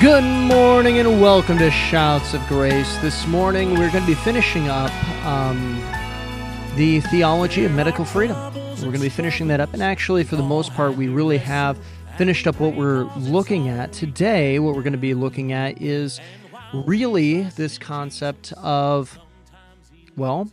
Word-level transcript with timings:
Good 0.00 0.24
morning 0.24 0.98
and 0.98 1.20
welcome 1.20 1.58
to 1.58 1.70
Shouts 1.70 2.32
of 2.32 2.40
Grace. 2.46 2.96
This 3.02 3.26
morning 3.26 3.72
we're 3.72 3.90
going 3.90 4.02
to 4.02 4.06
be 4.06 4.14
finishing 4.14 4.66
up 4.66 4.90
um, 5.26 5.78
the 6.74 7.00
theology 7.00 7.66
of 7.66 7.72
medical 7.72 8.06
freedom. 8.06 8.34
We're 8.54 8.84
going 8.84 8.94
to 8.94 9.00
be 9.00 9.10
finishing 9.10 9.48
that 9.48 9.60
up, 9.60 9.74
and 9.74 9.82
actually, 9.82 10.24
for 10.24 10.36
the 10.36 10.42
most 10.42 10.72
part, 10.72 10.96
we 10.96 11.08
really 11.08 11.36
have 11.36 11.78
finished 12.16 12.46
up 12.46 12.58
what 12.58 12.76
we're 12.76 13.04
looking 13.18 13.68
at. 13.68 13.92
Today, 13.92 14.58
what 14.58 14.74
we're 14.74 14.80
going 14.80 14.94
to 14.94 14.98
be 14.98 15.12
looking 15.12 15.52
at 15.52 15.82
is 15.82 16.18
really 16.72 17.42
this 17.42 17.76
concept 17.76 18.54
of, 18.54 19.18
well, 20.16 20.50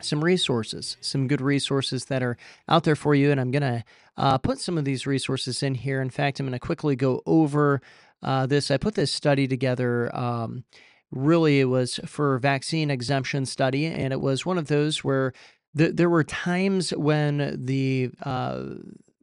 some 0.00 0.22
resources, 0.22 0.96
some 1.00 1.28
good 1.28 1.40
resources 1.40 2.06
that 2.06 2.24
are 2.24 2.36
out 2.68 2.82
there 2.82 2.96
for 2.96 3.14
you. 3.14 3.30
And 3.30 3.40
I'm 3.40 3.52
going 3.52 3.62
to 3.62 3.84
uh, 4.16 4.38
put 4.38 4.58
some 4.58 4.76
of 4.78 4.84
these 4.84 5.06
resources 5.06 5.62
in 5.62 5.76
here. 5.76 6.02
In 6.02 6.10
fact, 6.10 6.40
I'm 6.40 6.46
going 6.46 6.58
to 6.58 6.58
quickly 6.58 6.96
go 6.96 7.22
over 7.24 7.80
uh, 8.22 8.46
this. 8.46 8.70
I 8.70 8.76
put 8.76 8.94
this 8.94 9.12
study 9.12 9.48
together. 9.48 10.14
Um, 10.16 10.64
really, 11.10 11.60
it 11.60 11.66
was 11.66 12.00
for 12.06 12.38
vaccine 12.38 12.90
exemption 12.90 13.46
study, 13.46 13.86
and 13.86 14.12
it 14.12 14.20
was 14.20 14.46
one 14.46 14.58
of 14.58 14.68
those 14.68 15.04
where 15.04 15.32
th- 15.76 15.96
there 15.96 16.10
were 16.10 16.24
times 16.24 16.90
when 16.90 17.56
the 17.64 18.10
uh, 18.22 18.64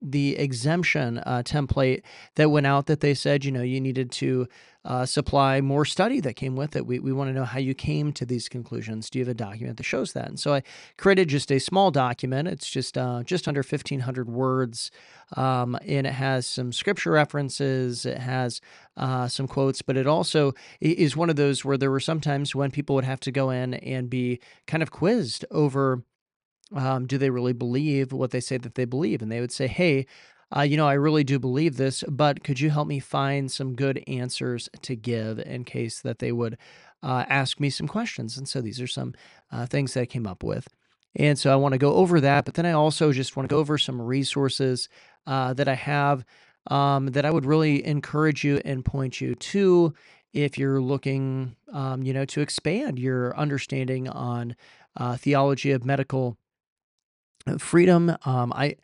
the 0.02 0.38
exemption 0.38 1.20
uh, 1.20 1.44
template 1.44 2.02
that 2.35 2.49
went 2.49 2.67
out 2.67 2.85
that 2.88 3.02
they 3.02 3.13
said, 3.13 3.45
you 3.45 3.52
know, 3.52 3.62
you 3.62 3.81
needed 3.81 4.12
to 4.12 4.48
uh, 4.85 5.05
supply 5.05 5.59
more 5.59 5.84
study 5.84 6.21
that 6.21 6.35
came 6.35 6.55
with 6.55 6.76
it. 6.76 6.85
We, 6.85 6.99
we 6.99 7.12
want 7.12 7.30
to 7.30 7.34
know 7.34 7.44
how 7.44 7.59
you 7.59 7.73
came 7.73 8.13
to 8.13 8.26
these 8.26 8.48
conclusions. 8.48 9.09
Do 9.09 9.20
you 9.20 9.26
have 9.26 9.31
a 9.31 9.34
document 9.35 9.77
that 9.77 9.84
shows 9.84 10.13
that? 10.13 10.27
And 10.30 10.40
so 10.40 10.54
I 10.54 10.63
created 10.98 11.27
just 11.27 11.52
a 11.52 11.59
small 11.59 11.91
document. 11.91 12.48
It's 12.48 12.70
just 12.70 12.98
uh, 12.98 13.23
just 13.23 13.48
under 13.48 13.59
1,500 13.59 14.30
words, 14.30 14.90
um, 15.35 15.77
and 15.85 16.07
it 16.07 16.13
has 16.13 16.48
some 16.48 16.71
scripture 16.71 17.12
references. 17.12 18.05
It 18.05 18.20
has 18.20 18.62
uh, 18.95 19.27
some 19.27 19.48
quotes, 19.48 19.82
but 19.82 19.98
it 19.98 20.07
also 20.07 20.54
is 20.79 21.16
one 21.16 21.29
of 21.29 21.35
those 21.35 21.66
where 21.66 21.77
there 21.77 21.91
were 21.91 21.99
sometimes 21.99 22.55
when 22.55 22.71
people 22.71 22.95
would 22.95 23.05
have 23.05 23.20
to 23.21 23.32
go 23.32 23.49
in 23.49 23.73
and 23.73 24.10
be 24.10 24.40
kind 24.66 24.82
of 24.82 24.91
quizzed 24.91 25.45
over 25.51 26.04
um, 26.75 27.07
do 27.07 27.17
they 27.17 27.29
really 27.29 27.53
believe 27.53 28.12
what 28.12 28.31
they 28.31 28.39
say 28.39 28.57
that 28.57 28.75
they 28.75 28.85
believe? 28.85 29.21
And 29.21 29.31
they 29.31 29.39
would 29.39 29.51
say, 29.51 29.67
hey, 29.67 30.05
uh, 30.55 30.62
you 30.62 30.77
know, 30.77 30.87
I 30.87 30.93
really 30.93 31.23
do 31.23 31.37
believe 31.37 31.77
this, 31.77 32.03
but 32.07 32.43
could 32.43 32.59
you 32.59 32.70
help 32.71 32.87
me 32.87 32.99
find 32.99 33.51
some 33.51 33.76
good 33.76 34.03
answers 34.07 34.67
to 34.81 34.95
give 34.95 35.39
in 35.39 35.63
case 35.63 36.01
that 36.01 36.20
they 36.20 36.31
would 36.31 36.57
uh, 37.03 37.26
ask 37.29 37.59
me 37.59 37.70
some 37.70 37.87
questions? 37.87 38.37
And 38.37 38.48
so 38.48 38.61
these 38.61 38.81
are 38.81 38.87
some 38.87 39.13
uh, 39.51 39.67
things 39.67 39.93
that 39.93 40.01
I 40.01 40.05
came 40.05 40.26
up 40.26 40.43
with. 40.43 40.67
And 41.15 41.37
so 41.37 41.51
I 41.51 41.55
want 41.55 41.73
to 41.73 41.79
go 41.79 41.93
over 41.95 42.20
that, 42.21 42.45
but 42.45 42.53
then 42.53 42.65
I 42.65 42.71
also 42.71 43.11
just 43.11 43.35
want 43.35 43.49
to 43.49 43.54
go 43.54 43.59
over 43.59 43.77
some 43.77 44.01
resources 44.01 44.89
uh, 45.27 45.54
that 45.54 45.67
I 45.67 45.76
have 45.76 46.26
um, 46.67 47.07
that 47.07 47.26
I 47.26 47.31
would 47.31 47.45
really 47.45 47.85
encourage 47.85 48.43
you 48.43 48.61
and 48.63 48.85
point 48.85 49.20
you 49.21 49.33
to 49.35 49.93
if 50.33 50.57
you're 50.57 50.81
looking, 50.81 51.55
um, 51.73 52.04
you 52.04 52.13
know, 52.13 52.26
to 52.26 52.41
expand 52.41 52.99
your 52.99 53.35
understanding 53.37 54.07
on 54.07 54.55
uh, 54.98 55.17
theology 55.17 55.71
of 55.71 55.83
medical 55.83 56.37
freedom. 57.57 58.15
Um, 58.26 58.54
I, 58.54 58.76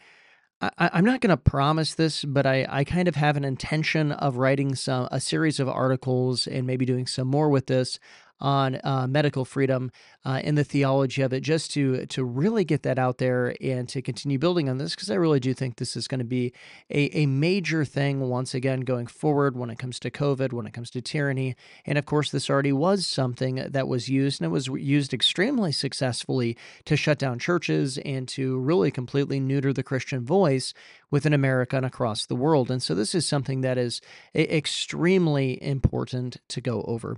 I 0.61 0.71
I'm 0.93 1.05
not 1.05 1.21
going 1.21 1.29
to 1.29 1.37
promise 1.37 1.95
this, 1.95 2.23
but 2.23 2.45
I 2.45 2.65
I 2.69 2.83
kind 2.83 3.07
of 3.07 3.15
have 3.15 3.37
an 3.37 3.43
intention 3.43 4.11
of 4.11 4.37
writing 4.37 4.75
some 4.75 5.07
a 5.11 5.19
series 5.19 5.59
of 5.59 5.67
articles 5.67 6.47
and 6.47 6.65
maybe 6.65 6.85
doing 6.85 7.07
some 7.07 7.27
more 7.27 7.49
with 7.49 7.67
this 7.67 7.99
on 8.39 8.79
uh, 8.83 9.07
medical 9.07 9.45
freedom 9.45 9.91
uh, 10.25 10.41
and 10.43 10.57
the 10.57 10.63
theology 10.63 11.21
of 11.21 11.33
it, 11.33 11.41
just 11.41 11.71
to 11.71 12.05
to 12.07 12.23
really 12.23 12.63
get 12.63 12.83
that 12.83 12.99
out 12.99 13.17
there 13.17 13.55
and 13.61 13.87
to 13.89 14.01
continue 14.01 14.37
building 14.37 14.69
on 14.69 14.77
this, 14.77 14.95
because 14.95 15.09
I 15.09 15.15
really 15.15 15.39
do 15.39 15.53
think 15.53 15.77
this 15.77 15.95
is 15.95 16.07
going 16.07 16.19
to 16.19 16.25
be 16.25 16.53
a, 16.89 17.17
a 17.17 17.25
major 17.25 17.85
thing 17.85 18.19
once 18.21 18.53
again 18.53 18.81
going 18.81 19.07
forward 19.07 19.57
when 19.57 19.69
it 19.69 19.79
comes 19.79 19.99
to 19.99 20.11
COVID, 20.11 20.53
when 20.53 20.67
it 20.67 20.73
comes 20.73 20.89
to 20.91 21.01
tyranny, 21.01 21.55
and 21.85 21.97
of 21.97 22.05
course 22.05 22.31
this 22.31 22.49
already 22.49 22.73
was 22.73 23.07
something 23.07 23.55
that 23.55 23.87
was 23.87 24.09
used 24.09 24.41
and 24.41 24.47
it 24.47 24.51
was 24.51 24.67
used 24.67 25.13
extremely 25.13 25.71
successfully 25.71 26.57
to 26.85 26.97
shut 26.97 27.19
down 27.19 27.39
churches 27.39 27.97
and 27.99 28.27
to 28.27 28.57
really 28.59 28.91
completely 28.91 29.39
neuter 29.39 29.71
the 29.71 29.83
Christian 29.83 30.25
voice 30.25 30.73
within 31.11 31.33
America 31.33 31.77
and 31.77 31.85
across 31.85 32.25
the 32.25 32.35
world. 32.35 32.69
And 32.69 32.81
so 32.83 32.93
this 32.93 33.15
is 33.15 33.27
something 33.27 33.61
that 33.61 33.77
is 33.77 34.01
extremely 34.35 35.61
important 35.63 36.37
to 36.49 36.61
go 36.61 36.81
over. 36.83 37.17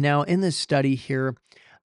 Now, 0.00 0.22
in 0.22 0.40
this 0.40 0.56
study 0.56 0.94
here 0.94 1.36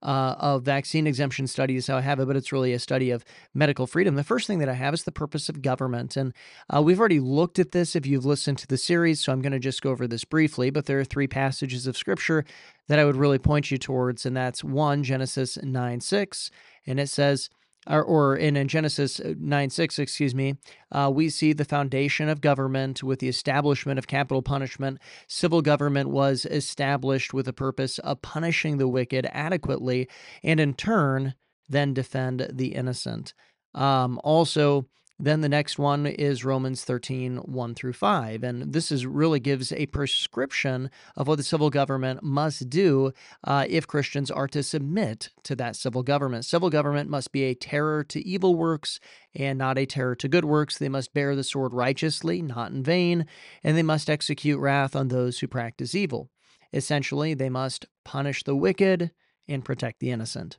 uh, 0.02 0.36
of 0.38 0.62
vaccine 0.62 1.06
exemption 1.06 1.46
studies, 1.46 1.86
how 1.86 1.96
I 1.96 2.00
have 2.00 2.20
it, 2.20 2.26
but 2.26 2.36
it's 2.36 2.52
really 2.52 2.72
a 2.72 2.78
study 2.78 3.10
of 3.10 3.24
medical 3.54 3.86
freedom. 3.86 4.14
The 4.14 4.24
first 4.24 4.46
thing 4.46 4.58
that 4.60 4.68
I 4.68 4.74
have 4.74 4.94
is 4.94 5.04
the 5.04 5.12
purpose 5.12 5.48
of 5.48 5.62
government. 5.62 6.16
And 6.16 6.32
uh, 6.74 6.82
we've 6.82 7.00
already 7.00 7.20
looked 7.20 7.58
at 7.58 7.72
this 7.72 7.96
if 7.96 8.06
you've 8.06 8.24
listened 8.24 8.58
to 8.58 8.66
the 8.66 8.78
series, 8.78 9.20
so 9.20 9.32
I'm 9.32 9.42
going 9.42 9.52
to 9.52 9.58
just 9.58 9.82
go 9.82 9.90
over 9.90 10.06
this 10.06 10.24
briefly. 10.24 10.70
But 10.70 10.86
there 10.86 11.00
are 11.00 11.04
three 11.04 11.26
passages 11.26 11.86
of 11.86 11.96
scripture 11.96 12.44
that 12.88 12.98
I 12.98 13.04
would 13.04 13.16
really 13.16 13.38
point 13.38 13.70
you 13.70 13.78
towards, 13.78 14.24
and 14.24 14.36
that's 14.36 14.62
one, 14.62 15.02
Genesis 15.02 15.58
9 15.62 16.00
6, 16.00 16.50
and 16.86 17.00
it 17.00 17.08
says, 17.08 17.50
or, 17.86 18.02
or 18.02 18.36
in, 18.36 18.56
in 18.56 18.68
Genesis 18.68 19.20
uh, 19.20 19.34
9 19.38 19.70
6, 19.70 19.98
excuse 19.98 20.34
me, 20.34 20.56
uh, 20.92 21.10
we 21.12 21.28
see 21.28 21.52
the 21.52 21.64
foundation 21.64 22.28
of 22.28 22.40
government 22.40 23.02
with 23.02 23.20
the 23.20 23.28
establishment 23.28 23.98
of 23.98 24.06
capital 24.06 24.42
punishment. 24.42 24.98
Civil 25.28 25.62
government 25.62 26.10
was 26.10 26.44
established 26.46 27.32
with 27.32 27.46
the 27.46 27.52
purpose 27.52 27.98
of 28.00 28.22
punishing 28.22 28.78
the 28.78 28.88
wicked 28.88 29.26
adequately 29.32 30.08
and 30.42 30.60
in 30.60 30.74
turn 30.74 31.34
then 31.68 31.94
defend 31.94 32.48
the 32.52 32.74
innocent. 32.74 33.34
Um, 33.74 34.20
also, 34.22 34.86
then 35.18 35.40
the 35.40 35.48
next 35.48 35.78
one 35.78 36.04
is 36.06 36.44
Romans 36.44 36.84
13, 36.84 37.38
1 37.38 37.74
through 37.74 37.94
5. 37.94 38.42
And 38.42 38.74
this 38.74 38.92
is 38.92 39.06
really 39.06 39.40
gives 39.40 39.72
a 39.72 39.86
prescription 39.86 40.90
of 41.16 41.26
what 41.26 41.36
the 41.36 41.42
civil 41.42 41.70
government 41.70 42.22
must 42.22 42.68
do 42.68 43.12
uh, 43.42 43.64
if 43.68 43.86
Christians 43.86 44.30
are 44.30 44.48
to 44.48 44.62
submit 44.62 45.30
to 45.44 45.56
that 45.56 45.74
civil 45.74 46.02
government. 46.02 46.44
Civil 46.44 46.68
government 46.68 47.08
must 47.08 47.32
be 47.32 47.44
a 47.44 47.54
terror 47.54 48.04
to 48.04 48.26
evil 48.26 48.56
works 48.56 49.00
and 49.34 49.58
not 49.58 49.78
a 49.78 49.86
terror 49.86 50.14
to 50.16 50.28
good 50.28 50.44
works. 50.44 50.76
They 50.76 50.90
must 50.90 51.14
bear 51.14 51.34
the 51.34 51.44
sword 51.44 51.72
righteously, 51.72 52.42
not 52.42 52.72
in 52.72 52.82
vain, 52.82 53.26
and 53.64 53.76
they 53.76 53.82
must 53.82 54.10
execute 54.10 54.60
wrath 54.60 54.94
on 54.94 55.08
those 55.08 55.38
who 55.38 55.48
practice 55.48 55.94
evil. 55.94 56.30
Essentially, 56.74 57.32
they 57.32 57.48
must 57.48 57.86
punish 58.04 58.42
the 58.42 58.56
wicked 58.56 59.12
and 59.48 59.64
protect 59.64 60.00
the 60.00 60.10
innocent. 60.10 60.58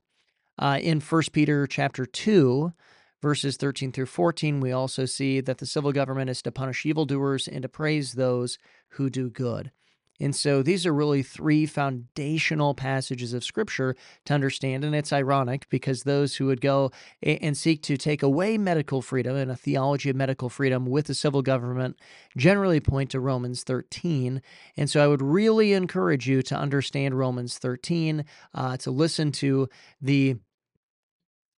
Uh, 0.57 0.79
in 0.81 1.00
1 1.00 1.22
Peter 1.31 1.68
chapter 1.68 2.07
2, 2.07 2.74
verses 3.22 3.58
13 3.58 3.92
through 3.92 4.06
14, 4.06 4.60
we 4.60 4.72
also 4.72 5.06
see 5.06 5.42
that 5.42 5.58
the 5.58 5.66
civil 5.66 5.92
government 5.92 6.30
is 6.30 6.42
to 6.44 6.52
punish 6.52 6.86
evildoers 6.86 7.48
and 7.48 7.62
to 7.64 7.70
praise 7.70 8.14
those 8.14 8.58
who 8.90 9.10
do 9.10 9.30
good. 9.30 9.72
And 10.20 10.36
so 10.36 10.64
these 10.64 10.86
are 10.86 10.94
really 10.94 11.22
three 11.22 11.66
foundational 11.66 12.74
passages 12.74 13.34
of 13.34 13.44
scripture 13.44 13.96
to 14.26 14.34
understand. 14.34 14.84
And 14.84 14.96
it's 14.96 15.14
ironic 15.14 15.68
because 15.70 16.04
those 16.04 16.36
who 16.36 16.48
would 16.48 16.62
go 16.62 16.92
and 17.22 17.56
seek 17.56 17.84
to 17.84 17.98
take 17.98 18.24
away 18.24 18.58
medical 18.58 19.02
freedom 19.02 19.36
and 19.36 19.52
a 19.52 19.56
theology 19.56 20.10
of 20.10 20.16
medical 20.16 20.50
freedom 20.50 20.86
with 20.86 21.08
the 21.08 21.14
civil 21.14 21.42
government 21.42 21.98
generally 22.36 22.80
point 22.80 23.12
to 23.12 23.20
Romans 23.20 23.64
13. 23.64 24.42
And 24.76 24.90
so 24.90 25.04
I 25.04 25.08
would 25.08 25.22
really 25.22 25.74
encourage 25.74 26.28
you 26.28 26.42
to 26.44 26.56
understand 26.56 27.18
Romans 27.18 27.60
13, 27.60 28.26
uh, 28.56 28.78
to 28.78 28.92
listen 28.92 29.32
to 29.34 29.70
the 30.02 30.38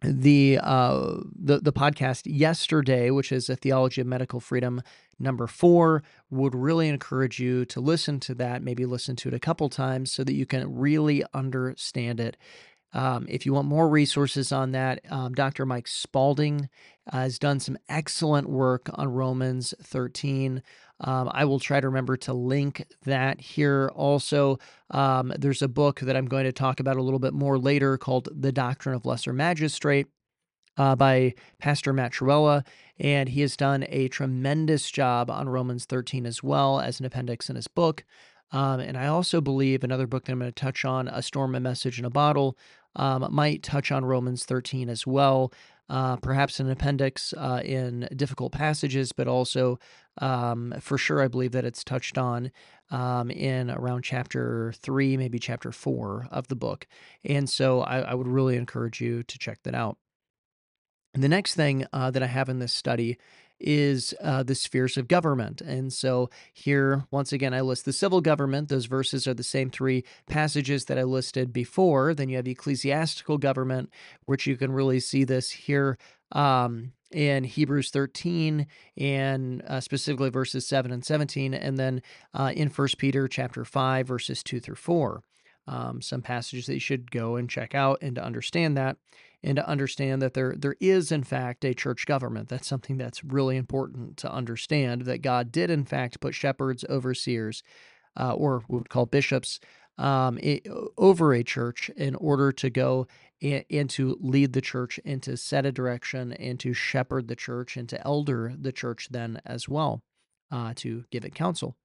the 0.02 0.60
uh 0.62 1.16
the 1.36 1.60
the 1.60 1.74
podcast 1.74 2.22
yesterday 2.26 3.10
which 3.10 3.32
is 3.32 3.50
a 3.50 3.56
theology 3.56 4.00
of 4.00 4.06
medical 4.08 4.40
freedom 4.40 4.82
number 5.20 5.48
4 5.48 6.04
would 6.30 6.54
really 6.54 6.88
encourage 6.88 7.40
you 7.40 7.66
to 7.66 7.80
listen 7.80 8.20
to 8.22 8.36
that 8.36 8.62
maybe 8.62 8.86
listen 8.86 9.16
to 9.18 9.30
it 9.30 9.34
a 9.34 9.40
couple 9.40 9.70
times 9.70 10.12
so 10.12 10.24
that 10.24 10.34
you 10.34 10.46
can 10.46 10.78
really 10.78 11.24
understand 11.34 12.20
it. 12.20 12.38
Um, 12.94 13.26
if 13.28 13.46
you 13.46 13.54
want 13.54 13.68
more 13.68 13.90
resources 13.90 14.52
on 14.52 14.72
that 14.72 15.02
um, 15.10 15.34
dr 15.34 15.66
mike 15.66 15.88
spaulding 15.88 16.70
uh, 17.12 17.18
has 17.20 17.38
done 17.38 17.60
some 17.60 17.78
excellent 17.90 18.48
work 18.50 18.90
on 18.94 19.10
romans 19.10 19.74
13 19.82 20.64
um, 21.00 21.30
I 21.32 21.46
will 21.46 21.60
try 21.60 21.80
to 21.80 21.88
remember 21.88 22.18
to 22.18 22.34
link 22.34 22.86
that 23.06 23.40
here. 23.40 23.92
Also, 23.94 24.58
um, 24.92 25.32
there's 25.38 25.62
a 25.62 25.68
book 25.68 26.00
that 26.00 26.16
I'm 26.16 26.26
going 26.26 26.46
to 26.46 26.52
talk 26.52 26.80
about 26.80 26.98
a 26.98 27.04
little 27.04 27.20
bit 27.20 27.34
more 27.34 27.60
later 27.60 27.98
called 27.98 28.30
The 28.32 28.52
Doctrine 28.52 28.96
of 28.96 29.06
Lesser 29.06 29.34
Magistrate. 29.34 30.08
Uh, 30.80 30.96
by 30.96 31.34
Pastor 31.58 31.92
Matt 31.92 32.14
and 33.00 33.30
he 33.30 33.42
has 33.42 33.58
done 33.58 33.84
a 33.90 34.10
tremendous 34.10 34.92
job 34.92 35.32
on 35.32 35.50
Romans 35.50 35.86
13 35.86 36.28
as 36.28 36.44
well 36.44 36.80
as 36.80 37.00
an 37.00 37.08
appendix 37.08 37.50
in 37.50 37.56
his 37.56 37.68
book. 37.68 38.06
Um, 38.52 38.80
and 38.80 38.96
I 38.96 39.08
also 39.08 39.42
believe 39.42 39.84
another 39.84 40.06
book 40.06 40.26
that 40.26 40.34
I'm 40.34 40.40
going 40.40 40.52
to 40.52 40.56
touch 40.56 40.86
on, 40.86 41.08
A 41.08 41.24
Storm, 41.24 41.56
a 41.56 41.60
Message 41.60 41.98
in 41.98 42.06
a 42.06 42.12
Bottle, 42.12 42.58
um, 42.96 43.28
might 43.32 43.64
touch 43.64 43.92
on 43.92 44.06
Romans 44.06 44.46
13 44.46 44.88
as 44.88 45.08
well 45.08 45.52
uh, 45.90 46.18
perhaps 46.18 46.60
an 46.60 46.70
appendix 46.70 47.34
uh, 47.38 47.62
in 47.64 48.08
difficult 48.16 48.52
passages, 48.52 49.12
but 49.12 49.28
also 49.28 49.80
um, 50.20 50.74
for 50.80 50.98
sure, 50.98 51.22
I 51.22 51.28
believe 51.28 51.52
that 51.52 51.66
it's 51.66 51.84
touched 51.84 52.18
on 52.18 52.52
um, 52.90 53.30
in 53.30 53.70
around 53.70 54.04
chapter 54.04 54.74
three, 54.78 55.18
maybe 55.18 55.40
chapter 55.40 55.72
four 55.72 56.28
of 56.32 56.48
the 56.48 56.56
book. 56.56 56.88
And 57.24 57.50
so 57.50 57.82
I, 57.82 58.00
I 58.00 58.14
would 58.14 58.28
really 58.28 58.58
encourage 58.58 59.00
you 59.00 59.24
to 59.24 59.40
check 59.40 59.60
that 59.64 59.76
out. 59.76 59.98
And 61.14 61.24
the 61.24 61.30
next 61.30 61.56
thing 61.56 61.86
uh, 61.94 62.12
that 62.12 62.24
I 62.24 62.28
have 62.28 62.50
in 62.50 62.60
this 62.60 62.74
study 62.74 63.18
is 63.60 64.14
uh, 64.22 64.44
the 64.44 64.56
spheres 64.56 64.98
of 64.98 65.08
government. 65.08 65.62
And 65.62 65.92
so 65.92 66.30
here, 66.54 67.06
once 67.12 67.34
again, 67.34 67.54
I 67.54 67.62
list 67.62 67.86
the 67.86 67.94
civil 67.94 68.22
government. 68.22 68.70
Those 68.70 68.86
verses 68.86 69.28
are 69.28 69.34
the 69.34 69.44
same 69.44 69.70
three 69.70 70.04
passages 70.28 70.86
that 70.86 70.98
I 70.98 71.04
listed 71.04 71.52
before. 71.52 72.14
Then 72.14 72.30
you 72.30 72.38
have 72.38 72.48
ecclesiastical 72.48 73.38
government, 73.38 73.90
which 74.26 74.48
you 74.48 74.58
can 74.58 74.72
really 74.72 75.00
see 75.00 75.24
this 75.24 75.50
here 75.50 75.98
um, 76.32 76.92
in 77.12 77.44
Hebrews 77.46 77.90
13 77.90 78.68
and 78.98 79.62
uh, 79.64 79.80
specifically 79.80 80.30
verses 80.30 80.68
7 80.68 80.92
and 80.92 81.04
17, 81.04 81.54
and 81.54 81.78
then 81.78 82.02
uh, 82.34 82.52
in 82.56 82.70
First 82.70 82.98
Peter 82.98 83.28
chapter 83.28 83.64
5, 83.64 84.08
verses 84.08 84.44
2 84.44 84.60
through 84.60 84.76
4. 84.76 85.24
Um, 85.68 86.02
some 86.02 86.22
passages 86.22 86.66
that 86.68 86.76
you 86.76 86.80
should 86.80 87.12
go 87.12 87.36
and 87.36 87.50
check 87.50 87.76
out 87.76 88.00
and 88.02 88.16
to 88.16 88.24
understand 88.24 88.78
that 88.78 88.96
and 89.44 89.58
to 89.58 89.68
understand 89.68 90.22
that 90.22 90.34
there 90.34 90.56
there 90.58 90.76
is 90.80 91.12
in 91.12 91.24
fact 91.24 91.66
a 91.66 91.74
church 91.74 92.06
government. 92.06 92.50
That's 92.50 92.68
something 92.68 92.98
that's 92.98 93.24
really 93.24 93.58
important 93.58 94.18
to 94.18 94.32
understand 94.32 95.02
that 95.04 95.22
god 95.22 95.52
did 95.52 95.70
in 95.70 95.86
fact 95.86 96.20
put 96.20 96.34
shepherds 96.34 96.86
overseers 96.90 97.64
uh, 98.20 98.34
or 98.34 98.64
we 98.68 98.78
would 98.78 98.90
call 98.90 99.06
bishops 99.06 99.60
um, 99.98 100.38
it, 100.40 100.68
over 100.98 101.34
a 101.34 101.44
church 101.44 101.90
in 101.96 102.16
order 102.16 102.52
to 102.52 102.70
go 102.70 103.08
and, 103.42 103.66
and 103.70 103.90
to 103.92 104.18
lead 104.20 104.54
the 104.54 104.62
church 104.62 105.00
and 105.06 105.24
to 105.24 105.38
set 105.38 105.66
a 105.66 105.72
direction 105.72 106.34
and 106.34 106.60
to 106.60 106.74
shepherd 106.74 107.28
the 107.28 107.36
church 107.36 107.78
and 107.78 107.90
to 107.90 108.06
elder 108.06 108.54
the 108.60 108.72
church 108.72 109.10
then 109.12 109.42
as 109.46 109.68
well 109.68 110.02
uh, 110.52 110.74
to 110.76 111.06
give 111.12 111.26
it 111.26 111.36
counsel 111.36 111.76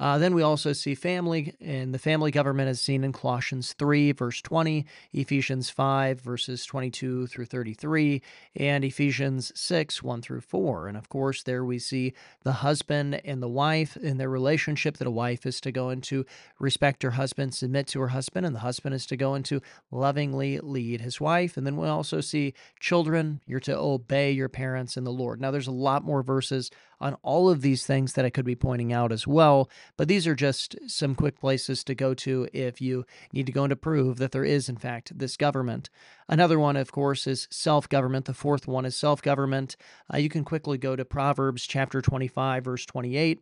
uh, 0.00 0.16
then 0.18 0.34
we 0.34 0.42
also 0.42 0.72
see 0.72 0.94
family, 0.94 1.54
and 1.60 1.92
the 1.92 1.98
family 1.98 2.30
government 2.30 2.68
is 2.68 2.80
seen 2.80 3.02
in 3.02 3.12
Colossians 3.12 3.72
3, 3.72 4.12
verse 4.12 4.40
20, 4.40 4.86
Ephesians 5.12 5.70
5, 5.70 6.20
verses 6.20 6.64
22 6.64 7.26
through 7.26 7.46
33, 7.46 8.22
and 8.54 8.84
Ephesians 8.84 9.50
6, 9.56 10.02
1 10.02 10.22
through 10.22 10.40
4. 10.40 10.86
And 10.86 10.96
of 10.96 11.08
course, 11.08 11.42
there 11.42 11.64
we 11.64 11.80
see 11.80 12.12
the 12.44 12.52
husband 12.52 13.20
and 13.24 13.42
the 13.42 13.48
wife 13.48 13.96
in 13.96 14.18
their 14.18 14.30
relationship, 14.30 14.98
that 14.98 15.08
a 15.08 15.10
wife 15.10 15.44
is 15.44 15.60
to 15.62 15.72
go 15.72 15.90
into 15.90 16.24
respect 16.60 17.02
her 17.02 17.12
husband, 17.12 17.54
submit 17.54 17.88
to 17.88 18.00
her 18.00 18.08
husband, 18.08 18.46
and 18.46 18.54
the 18.54 18.60
husband 18.60 18.94
is 18.94 19.06
to 19.06 19.16
go 19.16 19.34
into 19.34 19.60
lovingly 19.90 20.60
lead 20.60 21.00
his 21.00 21.20
wife. 21.20 21.56
And 21.56 21.66
then 21.66 21.76
we 21.76 21.88
also 21.88 22.20
see 22.20 22.54
children, 22.78 23.40
you're 23.46 23.58
to 23.60 23.76
obey 23.76 24.30
your 24.30 24.48
parents 24.48 24.96
in 24.96 25.02
the 25.02 25.10
Lord. 25.10 25.40
Now, 25.40 25.50
there's 25.50 25.66
a 25.66 25.72
lot 25.72 26.04
more 26.04 26.22
verses 26.22 26.70
on 27.00 27.14
all 27.22 27.48
of 27.48 27.60
these 27.60 27.86
things 27.86 28.14
that 28.14 28.24
I 28.24 28.30
could 28.30 28.44
be 28.44 28.56
pointing 28.56 28.92
out 28.92 29.12
as 29.12 29.26
well. 29.26 29.70
But 29.96 30.08
these 30.08 30.26
are 30.26 30.34
just 30.34 30.76
some 30.86 31.14
quick 31.14 31.38
places 31.38 31.84
to 31.84 31.94
go 31.94 32.14
to 32.14 32.48
if 32.52 32.80
you 32.80 33.04
need 33.32 33.46
to 33.46 33.52
go 33.52 33.64
and 33.64 33.70
to 33.70 33.76
prove 33.76 34.18
that 34.18 34.32
there 34.32 34.44
is, 34.44 34.68
in 34.68 34.76
fact, 34.76 35.18
this 35.18 35.36
government. 35.36 35.90
Another 36.28 36.58
one, 36.58 36.76
of 36.76 36.92
course, 36.92 37.26
is 37.26 37.48
self 37.50 37.88
government. 37.88 38.26
The 38.26 38.34
fourth 38.34 38.66
one 38.66 38.84
is 38.84 38.96
self 38.96 39.22
government. 39.22 39.76
Uh, 40.12 40.18
you 40.18 40.28
can 40.28 40.44
quickly 40.44 40.78
go 40.78 40.96
to 40.96 41.04
Proverbs 41.04 41.66
chapter 41.66 42.00
25, 42.00 42.64
verse 42.64 42.86
28, 42.86 43.40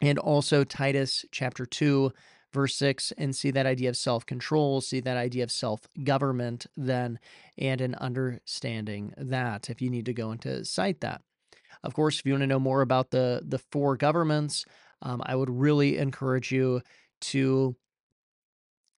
and 0.00 0.18
also 0.18 0.64
Titus 0.64 1.24
chapter 1.30 1.66
2 1.66 2.12
verse 2.52 2.74
6 2.76 3.12
and 3.16 3.34
see 3.34 3.50
that 3.50 3.66
idea 3.66 3.88
of 3.88 3.96
self 3.96 4.26
control, 4.26 4.80
see 4.80 5.00
that 5.00 5.16
idea 5.16 5.44
of 5.44 5.52
self 5.52 5.82
government, 6.02 6.66
then, 6.76 7.18
and 7.56 7.80
an 7.80 7.94
understanding 7.96 9.14
that 9.16 9.70
if 9.70 9.80
you 9.80 9.90
need 9.90 10.06
to 10.06 10.14
go 10.14 10.32
into 10.32 10.64
cite 10.64 11.00
that. 11.00 11.22
Of 11.82 11.94
course, 11.94 12.18
if 12.18 12.26
you 12.26 12.32
want 12.32 12.42
to 12.42 12.46
know 12.46 12.60
more 12.60 12.82
about 12.82 13.10
the 13.10 13.42
the 13.44 13.58
four 13.58 13.96
governments, 13.96 14.64
um, 15.02 15.22
I 15.24 15.34
would 15.34 15.50
really 15.50 15.98
encourage 15.98 16.52
you 16.52 16.82
to 17.22 17.76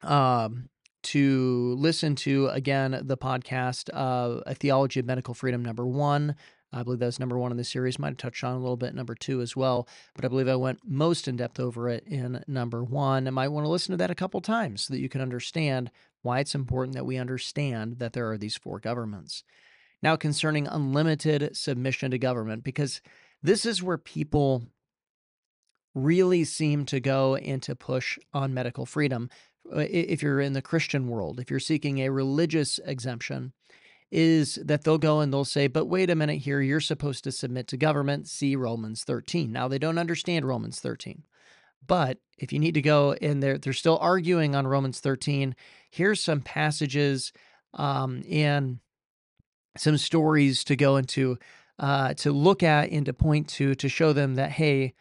um, 0.03 0.69
to 1.03 1.75
listen 1.77 2.15
to 2.15 2.47
again 2.47 3.01
the 3.03 3.17
podcast, 3.17 3.89
uh, 3.93 4.41
A 4.45 4.55
Theology 4.55 4.99
of 4.99 5.05
Medical 5.05 5.33
Freedom, 5.33 5.63
number 5.63 5.85
one. 5.85 6.35
I 6.73 6.83
believe 6.83 6.99
that 6.99 7.07
was 7.07 7.19
number 7.19 7.37
one 7.37 7.51
in 7.51 7.57
the 7.57 7.65
series. 7.65 7.99
Might 7.99 8.09
have 8.09 8.17
touched 8.17 8.43
on 8.43 8.55
a 8.55 8.59
little 8.59 8.77
bit 8.77 8.95
number 8.95 9.13
two 9.13 9.41
as 9.41 9.55
well, 9.57 9.87
but 10.15 10.23
I 10.23 10.29
believe 10.29 10.47
I 10.47 10.55
went 10.55 10.79
most 10.85 11.27
in 11.27 11.35
depth 11.35 11.59
over 11.59 11.89
it 11.89 12.05
in 12.07 12.43
number 12.47 12.81
one. 12.83 13.27
I 13.27 13.31
might 13.31 13.49
want 13.49 13.65
to 13.65 13.69
listen 13.69 13.91
to 13.91 13.97
that 13.97 14.11
a 14.11 14.15
couple 14.15 14.39
times 14.39 14.83
so 14.83 14.93
that 14.93 15.01
you 15.01 15.09
can 15.09 15.21
understand 15.21 15.91
why 16.21 16.39
it's 16.39 16.55
important 16.55 16.95
that 16.95 17.05
we 17.05 17.17
understand 17.17 17.99
that 17.99 18.13
there 18.13 18.31
are 18.31 18.37
these 18.37 18.55
four 18.55 18.79
governments. 18.79 19.43
Now, 20.03 20.15
concerning 20.15 20.67
unlimited 20.67 21.55
submission 21.55 22.11
to 22.11 22.17
government, 22.17 22.63
because 22.63 23.01
this 23.43 23.65
is 23.65 23.83
where 23.83 23.97
people 23.97 24.63
really 25.93 26.43
seem 26.43 26.85
to 26.85 26.99
go 26.99 27.35
and 27.35 27.61
to 27.63 27.75
push 27.75 28.17
on 28.33 28.53
medical 28.53 28.85
freedom. 28.85 29.29
Uh, 29.71 29.85
if 29.89 30.23
you're 30.23 30.39
in 30.39 30.53
the 30.53 30.61
Christian 30.61 31.07
world, 31.07 31.39
if 31.39 31.51
you're 31.51 31.59
seeking 31.59 31.99
a 31.99 32.09
religious 32.09 32.79
exemption, 32.85 33.53
is 34.11 34.55
that 34.55 34.83
they'll 34.83 34.97
go 34.97 35.21
and 35.21 35.31
they'll 35.31 35.45
say, 35.45 35.67
but 35.67 35.85
wait 35.85 36.09
a 36.09 36.15
minute 36.15 36.39
here, 36.39 36.61
you're 36.61 36.81
supposed 36.81 37.23
to 37.23 37.31
submit 37.31 37.67
to 37.67 37.77
government, 37.77 38.27
see 38.27 38.55
Romans 38.55 39.03
13. 39.03 39.51
Now, 39.51 39.67
they 39.67 39.77
don't 39.77 39.97
understand 39.97 40.45
Romans 40.45 40.79
13. 40.79 41.23
But 41.85 42.19
if 42.37 42.51
you 42.51 42.59
need 42.59 42.73
to 42.73 42.81
go 42.81 43.13
and 43.13 43.41
they're, 43.41 43.57
they're 43.57 43.73
still 43.73 43.97
arguing 44.01 44.55
on 44.55 44.67
Romans 44.67 44.99
13, 44.99 45.55
here's 45.89 46.21
some 46.21 46.41
passages 46.41 47.31
um, 47.73 48.21
and 48.29 48.79
some 49.77 49.97
stories 49.97 50.63
to 50.65 50.75
go 50.75 50.97
into, 50.97 51.37
uh, 51.79 52.13
to 52.15 52.31
look 52.31 52.63
at 52.63 52.89
and 52.91 53.05
to 53.05 53.13
point 53.13 53.47
to, 53.49 53.75
to 53.75 53.89
show 53.89 54.13
them 54.13 54.35
that, 54.35 54.51
hey, 54.51 54.93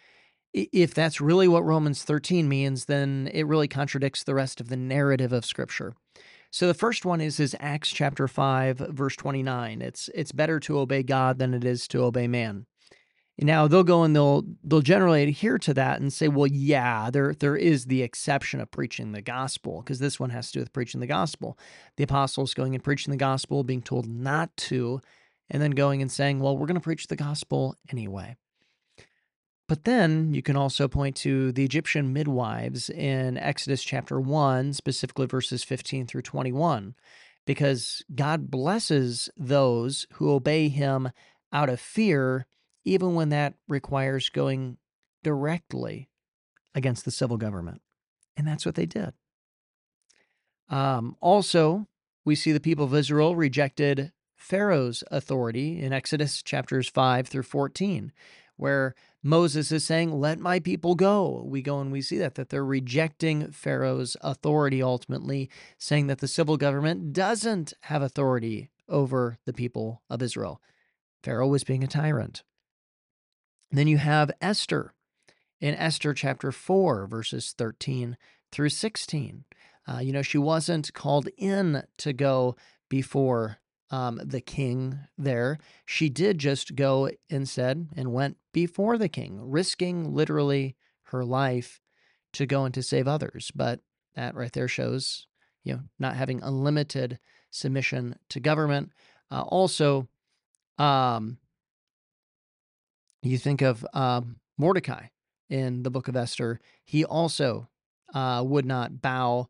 if 0.53 0.95
that's 0.95 1.21
really 1.21 1.49
what 1.49 1.65
Romans 1.65 2.03
13 2.03 2.49
means, 2.49 2.87
then 2.87 3.31
it 3.33 3.47
really 3.47 3.69
contradicts 3.69 4.25
the 4.25 4.35
rest 4.35 4.61
of 4.61 4.69
the 4.69 4.77
narrative 4.77 5.33
of 5.33 5.45
Scripture. 5.45 5.95
So 6.53 6.67
the 6.67 6.75
first 6.75 7.05
one 7.05 7.21
is 7.21 7.39
is 7.39 7.55
Acts 7.61 7.91
chapter 7.91 8.27
5 8.27 8.79
verse 8.79 9.15
29. 9.15 9.81
It's 9.81 10.11
it's 10.15 10.33
better 10.33 10.59
to 10.61 10.81
obey 10.81 11.05
God 11.05 11.39
than 11.39 11.55
it 11.55 11.65
is 11.65 11.87
to 11.89 12.03
obey 12.03 12.27
man. 12.27 12.67
Now 13.39 13.69
they'll 13.69 13.85
go 13.85 14.03
and 14.03 14.15
they'll 14.15 14.45
they'll 14.63 14.83
generally 14.83 15.23
adhere 15.23 15.59
to 15.59 15.75
that 15.75 16.01
and 16.01 16.13
say, 16.13 16.29
well, 16.29 16.47
yeah, 16.47 17.11
there 17.11 17.33
there 17.33 17.57
is 17.57 17.87
the 17.87 18.03
exception 18.03 18.61
of 18.61 18.71
preaching 18.71 19.13
the 19.13 19.23
gospel 19.23 19.81
because 19.81 19.99
this 19.99 20.21
one 20.21 20.31
has 20.31 20.49
to 20.49 20.53
do 20.55 20.61
with 20.61 20.73
preaching 20.73 21.01
the 21.01 21.07
gospel. 21.07 21.59
The 21.97 22.05
apostles 22.05 22.53
going 22.53 22.75
and 22.75 22.85
preaching 22.85 23.11
the 23.11 23.17
gospel, 23.17 23.65
being 23.65 23.83
told 23.83 24.07
not 24.07 24.55
to, 24.59 25.01
and 25.49 25.63
then 25.63 25.71
going 25.71 26.03
and 26.03 26.13
saying, 26.13 26.41
well, 26.41 26.57
we're 26.57 26.67
going 26.67 26.75
to 26.75 26.81
preach 26.81 27.07
the 27.07 27.17
gospel 27.17 27.77
anyway. 27.91 28.37
But 29.71 29.85
then 29.85 30.35
you 30.35 30.43
can 30.43 30.57
also 30.57 30.89
point 30.89 31.15
to 31.19 31.53
the 31.53 31.65
Egyptian 31.65 32.13
midwives 32.13 32.91
in 32.91 33.39
Exodus 33.39 33.85
chapter 33.85 34.21
1, 34.21 34.73
specifically 34.73 35.27
verses 35.27 35.63
15 35.63 36.09
through 36.09 36.23
21, 36.23 36.97
because 37.47 38.03
God 38.13 38.51
blesses 38.51 39.31
those 39.37 40.09
who 40.15 40.33
obey 40.33 40.69
him 40.71 41.11
out 41.53 41.69
of 41.69 41.79
fear, 41.79 42.47
even 42.85 43.15
when 43.15 43.29
that 43.31 43.55
requires 43.69 44.29
going 44.29 44.79
directly 45.23 46.09
against 46.75 47.05
the 47.05 47.11
civil 47.11 47.37
government. 47.37 47.83
And 48.37 48.47
that's 48.47 48.65
what 48.65 48.75
they 48.75 48.87
did. 48.87 49.13
Um, 50.69 51.17
also, 51.21 51.89
we 52.25 52.35
see 52.35 52.53
the 52.53 52.61
people 52.61 52.85
of 52.85 52.95
Israel 52.95 53.35
rejected 53.35 54.13
Pharaoh's 54.37 55.05
authority 55.11 55.81
in 55.81 55.93
Exodus 55.93 56.43
chapters 56.43 56.89
5 56.89 57.29
through 57.29 57.43
14, 57.43 58.13
where 58.57 58.95
Moses 59.23 59.71
is 59.71 59.85
saying, 59.85 60.13
Let 60.13 60.39
my 60.39 60.61
people 60.61 60.95
go. 60.95 61.45
We 61.47 61.61
go 61.61 61.81
and 61.81 61.93
we 61.93 62.01
see 62.01 62.19
that, 62.19 62.37
that 62.37 62.49
they're 62.49 62.65
rejecting 62.65 63.51
Pharaoh's 63.51 64.17
authority 64.23 64.83
ultimately, 64.83 65.51
saying 65.77 66.07
that 66.07 66.19
the 66.19 66.29
civil 66.29 66.57
government 66.57 67.13
doesn't 67.13 67.75
have 67.83 68.01
authority 68.01 68.71
over 68.89 69.39
the 69.45 69.53
people 69.53 70.03
of 70.09 70.23
Israel. 70.23 70.63
Pharaoh 71.23 71.49
was 71.49 71.65
being 71.65 71.85
a 71.85 71.89
tyrant. 71.89 72.43
Then 73.71 73.87
you 73.87 73.99
have 73.99 74.31
Esther 74.41 74.93
in 75.61 75.75
Esther 75.75 76.15
chapter 76.15 76.51
4, 76.51 77.07
verses 77.07 77.55
13 77.57 78.17
through 78.51 78.71
16. 78.71 79.45
Uh, 79.87 79.99
you 79.99 80.13
know, 80.13 80.23
she 80.23 80.39
wasn't 80.39 80.93
called 80.93 81.29
in 81.37 81.83
to 81.99 82.13
go 82.13 82.57
before 82.89 83.59
um, 83.91 84.21
the 84.25 84.41
king 84.41 84.99
there. 85.19 85.59
She 85.85 86.09
did 86.09 86.39
just 86.39 86.77
go 86.77 87.11
instead 87.29 87.89
and 87.97 88.13
went 88.13 88.37
before 88.53 88.99
the 88.99 89.09
king, 89.09 89.39
risking 89.41 90.15
literally 90.15 90.77
her 91.05 91.25
life 91.25 91.81
to 92.33 92.47
go 92.47 92.65
and 92.65 92.75
to 92.75 92.83
save 92.83 93.09
others. 93.09 93.51
But 93.55 93.81
that 94.15 94.35
right 94.35 94.53
there 94.53 94.69
shows, 94.69 95.27
you 95.65 95.75
know, 95.75 95.81
not 95.99 96.17
having 96.17 96.43
unlimited 96.43 97.19
submission 97.51 98.17
to 98.29 98.41
government. 98.41 98.93
Uh, 99.31 99.43
also, 99.43 100.09
um, 100.79 101.39
you 103.23 103.39
think 103.39 103.63
of 103.63 103.87
um, 103.93 104.37
Mordecai 104.57 105.07
in 105.49 105.83
the 105.83 105.91
book 105.91 106.09
of 106.09 106.17
Esther. 106.17 106.61
He 106.85 107.05
also 107.05 107.69
uh, 108.15 108.43
would 108.45 108.65
not 108.65 109.03
bow 109.03 109.49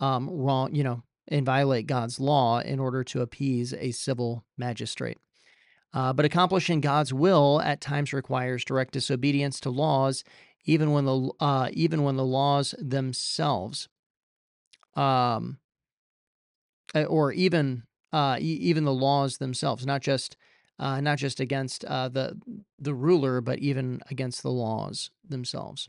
um, 0.00 0.28
wrong, 0.30 0.74
you 0.74 0.84
know, 0.84 1.02
and 1.28 1.44
violate 1.44 1.86
God's 1.86 2.20
law 2.20 2.60
in 2.60 2.78
order 2.78 3.04
to 3.04 3.20
appease 3.20 3.74
a 3.74 3.90
civil 3.90 4.44
magistrate. 4.56 5.18
Uh, 5.92 6.12
but 6.12 6.24
accomplishing 6.24 6.80
God's 6.80 7.12
will 7.12 7.60
at 7.62 7.80
times 7.80 8.12
requires 8.12 8.64
direct 8.64 8.92
disobedience 8.92 9.58
to 9.60 9.70
laws, 9.70 10.22
even 10.64 10.92
when 10.92 11.06
the 11.06 11.30
uh, 11.40 11.70
even 11.72 12.02
when 12.02 12.16
the 12.16 12.24
laws 12.24 12.74
themselves, 12.78 13.88
um, 14.94 15.58
eh, 16.94 17.04
or 17.04 17.32
even 17.32 17.84
uh, 18.12 18.36
even 18.38 18.84
the 18.84 18.92
laws 18.92 19.38
themselves, 19.38 19.86
not 19.86 20.02
just 20.02 20.36
uh, 20.78 21.00
not 21.00 21.18
just 21.18 21.40
against 21.40 21.84
uh, 21.84 22.08
the 22.08 22.38
the 22.78 22.94
ruler, 22.94 23.40
but 23.40 23.58
even 23.58 24.00
against 24.10 24.42
the 24.42 24.50
laws 24.50 25.10
themselves. 25.28 25.88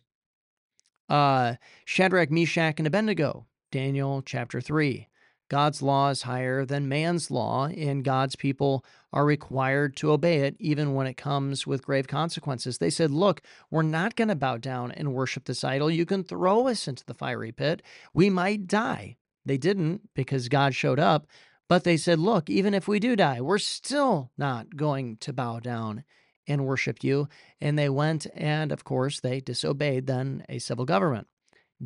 Uh, 1.07 1.55
Shadrach, 1.85 2.31
Meshach, 2.31 2.75
and 2.77 2.87
Abednego, 2.87 3.47
Daniel 3.71 4.21
chapter 4.21 4.61
3. 4.61 5.07
God's 5.49 5.81
law 5.81 6.09
is 6.09 6.21
higher 6.21 6.63
than 6.63 6.87
man's 6.87 7.31
law, 7.31 7.65
and 7.65 8.03
God's 8.03 8.35
people 8.35 8.85
are 9.11 9.25
required 9.25 9.95
to 9.97 10.11
obey 10.11 10.41
it, 10.41 10.55
even 10.59 10.93
when 10.93 11.07
it 11.07 11.17
comes 11.17 11.65
with 11.65 11.83
grave 11.83 12.07
consequences. 12.07 12.77
They 12.77 12.91
said, 12.91 13.09
Look, 13.09 13.41
we're 13.71 13.81
not 13.81 14.15
going 14.15 14.27
to 14.27 14.35
bow 14.35 14.57
down 14.57 14.91
and 14.91 15.13
worship 15.13 15.45
this 15.45 15.63
idol. 15.63 15.89
You 15.89 16.05
can 16.05 16.23
throw 16.23 16.67
us 16.67 16.87
into 16.87 17.03
the 17.03 17.15
fiery 17.15 17.51
pit. 17.51 17.81
We 18.13 18.29
might 18.29 18.67
die. 18.67 19.17
They 19.43 19.57
didn't 19.57 20.09
because 20.13 20.49
God 20.49 20.75
showed 20.75 20.99
up, 20.99 21.25
but 21.69 21.85
they 21.85 21.95
said, 21.95 22.19
Look, 22.19 22.49
even 22.49 22.73
if 22.73 22.87
we 22.87 22.99
do 22.99 23.15
die, 23.15 23.39
we're 23.39 23.59
still 23.59 24.31
not 24.37 24.75
going 24.75 25.17
to 25.17 25.31
bow 25.31 25.59
down 25.59 26.03
and 26.47 26.65
worship 26.65 27.03
you. 27.03 27.29
And 27.61 27.77
they 27.77 27.87
went, 27.87 28.25
and 28.33 28.71
of 28.71 28.83
course, 28.83 29.19
they 29.19 29.39
disobeyed 29.39 30.07
then 30.07 30.43
a 30.49 30.59
civil 30.59 30.83
government. 30.83 31.27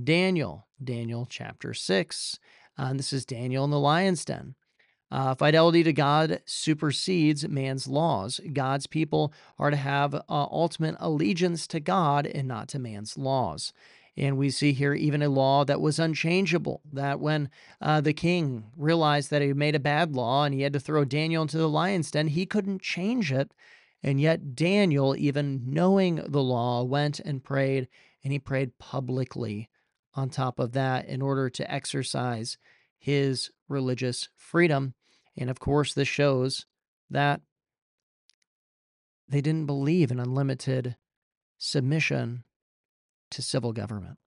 Daniel, 0.01 0.67
Daniel 0.81 1.27
chapter 1.29 1.73
6. 1.73 2.39
Uh, 2.79 2.83
and 2.83 2.97
this 2.97 3.13
is 3.13 3.25
Daniel 3.25 3.65
in 3.65 3.71
the 3.71 3.79
lion's 3.79 4.25
den. 4.25 4.55
Uh, 5.11 5.35
fidelity 5.35 5.83
to 5.83 5.93
God 5.93 6.41
supersedes 6.45 7.47
man's 7.47 7.87
laws. 7.87 8.39
God's 8.51 8.87
people 8.87 9.31
are 9.59 9.69
to 9.69 9.77
have 9.77 10.15
uh, 10.15 10.21
ultimate 10.27 10.95
allegiance 10.99 11.67
to 11.67 11.79
God 11.79 12.25
and 12.25 12.47
not 12.47 12.67
to 12.69 12.79
man's 12.79 13.15
laws. 13.15 13.73
And 14.15 14.37
we 14.37 14.51
see 14.51 14.73
here 14.73 14.93
even 14.93 15.23
a 15.23 15.29
law 15.29 15.65
that 15.65 15.81
was 15.81 15.97
unchangeable, 15.97 16.81
that 16.91 17.19
when 17.19 17.49
uh, 17.81 17.99
the 18.01 18.13
king 18.13 18.65
realized 18.77 19.31
that 19.31 19.41
he 19.41 19.53
made 19.53 19.75
a 19.75 19.79
bad 19.79 20.15
law 20.15 20.43
and 20.43 20.53
he 20.53 20.61
had 20.61 20.73
to 20.73 20.79
throw 20.79 21.03
Daniel 21.03 21.41
into 21.41 21.57
the 21.57 21.69
lion's 21.69 22.11
den, 22.11 22.27
he 22.27 22.45
couldn't 22.45 22.81
change 22.81 23.31
it. 23.31 23.51
And 24.03 24.21
yet, 24.21 24.53
Daniel, 24.55 25.15
even 25.15 25.63
knowing 25.65 26.15
the 26.27 26.43
law, 26.43 26.83
went 26.83 27.19
and 27.21 27.43
prayed, 27.43 27.87
and 28.23 28.31
he 28.31 28.37
prayed 28.37 28.77
publicly 28.77 29.69
on 30.13 30.29
top 30.29 30.59
of 30.59 30.73
that 30.73 31.07
in 31.07 31.21
order 31.21 31.49
to 31.49 31.73
exercise 31.73 32.57
his 32.99 33.49
religious 33.67 34.29
freedom. 34.35 34.93
And 35.35 35.49
of 35.49 35.59
course, 35.59 35.93
this 35.93 36.07
shows 36.07 36.67
that 37.09 37.41
they 39.27 39.41
didn't 39.41 39.65
believe 39.65 40.11
in 40.11 40.19
unlimited 40.19 40.97
submission 41.57 42.43
to 43.33 43.41
civil 43.41 43.73
government. 43.73 44.17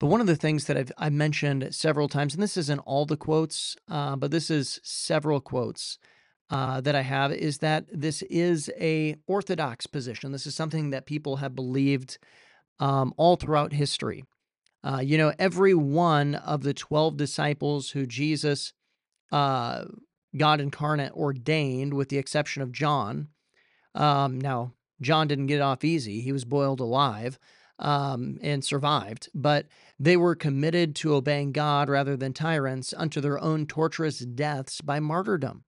But 0.00 0.06
one 0.06 0.22
of 0.22 0.26
the 0.26 0.36
things 0.36 0.64
that 0.64 0.78
I've, 0.78 0.90
I've 0.96 1.12
mentioned 1.12 1.74
several 1.74 2.08
times, 2.08 2.32
and 2.32 2.42
this 2.42 2.56
isn't 2.56 2.80
all 2.80 3.04
the 3.04 3.18
quotes, 3.18 3.76
uh, 3.88 4.16
but 4.16 4.30
this 4.30 4.50
is 4.50 4.80
several 4.82 5.40
quotes 5.42 5.98
uh, 6.48 6.80
that 6.80 6.94
I 6.94 7.02
have, 7.02 7.32
is 7.32 7.58
that 7.58 7.84
this 7.92 8.22
is 8.22 8.70
a 8.80 9.16
orthodox 9.26 9.86
position. 9.86 10.32
This 10.32 10.46
is 10.46 10.54
something 10.54 10.90
that 10.90 11.04
people 11.04 11.36
have 11.36 11.54
believed 11.54 12.16
um, 12.80 13.12
all 13.18 13.36
throughout 13.36 13.74
history. 13.74 14.24
Uh, 14.82 15.00
you 15.04 15.18
know, 15.18 15.34
every 15.38 15.74
one 15.74 16.34
of 16.34 16.62
the 16.62 16.72
12 16.72 17.18
disciples 17.18 17.90
who 17.90 18.06
Jesus, 18.06 18.72
uh, 19.30 19.84
God 20.34 20.62
incarnate, 20.62 21.12
ordained, 21.12 21.92
with 21.92 22.08
the 22.08 22.16
exception 22.16 22.62
of 22.62 22.72
John. 22.72 23.28
Um, 23.94 24.40
now, 24.40 24.72
John 25.00 25.28
didn't 25.28 25.46
get 25.46 25.60
off 25.60 25.84
easy, 25.84 26.20
he 26.20 26.32
was 26.32 26.44
boiled 26.44 26.80
alive. 26.80 27.38
Um, 27.78 28.38
and 28.42 28.62
survived, 28.62 29.30
but 29.34 29.64
they 29.98 30.14
were 30.14 30.34
committed 30.34 30.94
to 30.96 31.14
obeying 31.14 31.52
God 31.52 31.88
rather 31.88 32.14
than 32.14 32.34
tyrants 32.34 32.92
unto 32.94 33.22
their 33.22 33.40
own 33.40 33.64
torturous 33.64 34.18
deaths 34.18 34.82
by 34.82 35.00
martyrdom. 35.00 35.64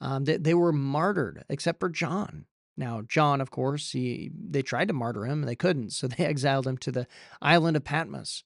Um, 0.00 0.24
they, 0.24 0.36
they 0.36 0.54
were 0.54 0.72
martyred, 0.72 1.44
except 1.48 1.80
for 1.80 1.88
John. 1.88 2.46
Now, 2.76 3.02
John, 3.02 3.40
of 3.40 3.50
course, 3.50 3.90
he 3.90 4.30
they 4.32 4.62
tried 4.62 4.88
to 4.88 4.94
martyr 4.94 5.26
him 5.26 5.40
and 5.40 5.48
they 5.48 5.56
couldn't, 5.56 5.90
so 5.90 6.06
they 6.08 6.24
exiled 6.24 6.66
him 6.66 6.78
to 6.78 6.92
the 6.92 7.06
island 7.42 7.76
of 7.76 7.84
Patmos. 7.84 8.44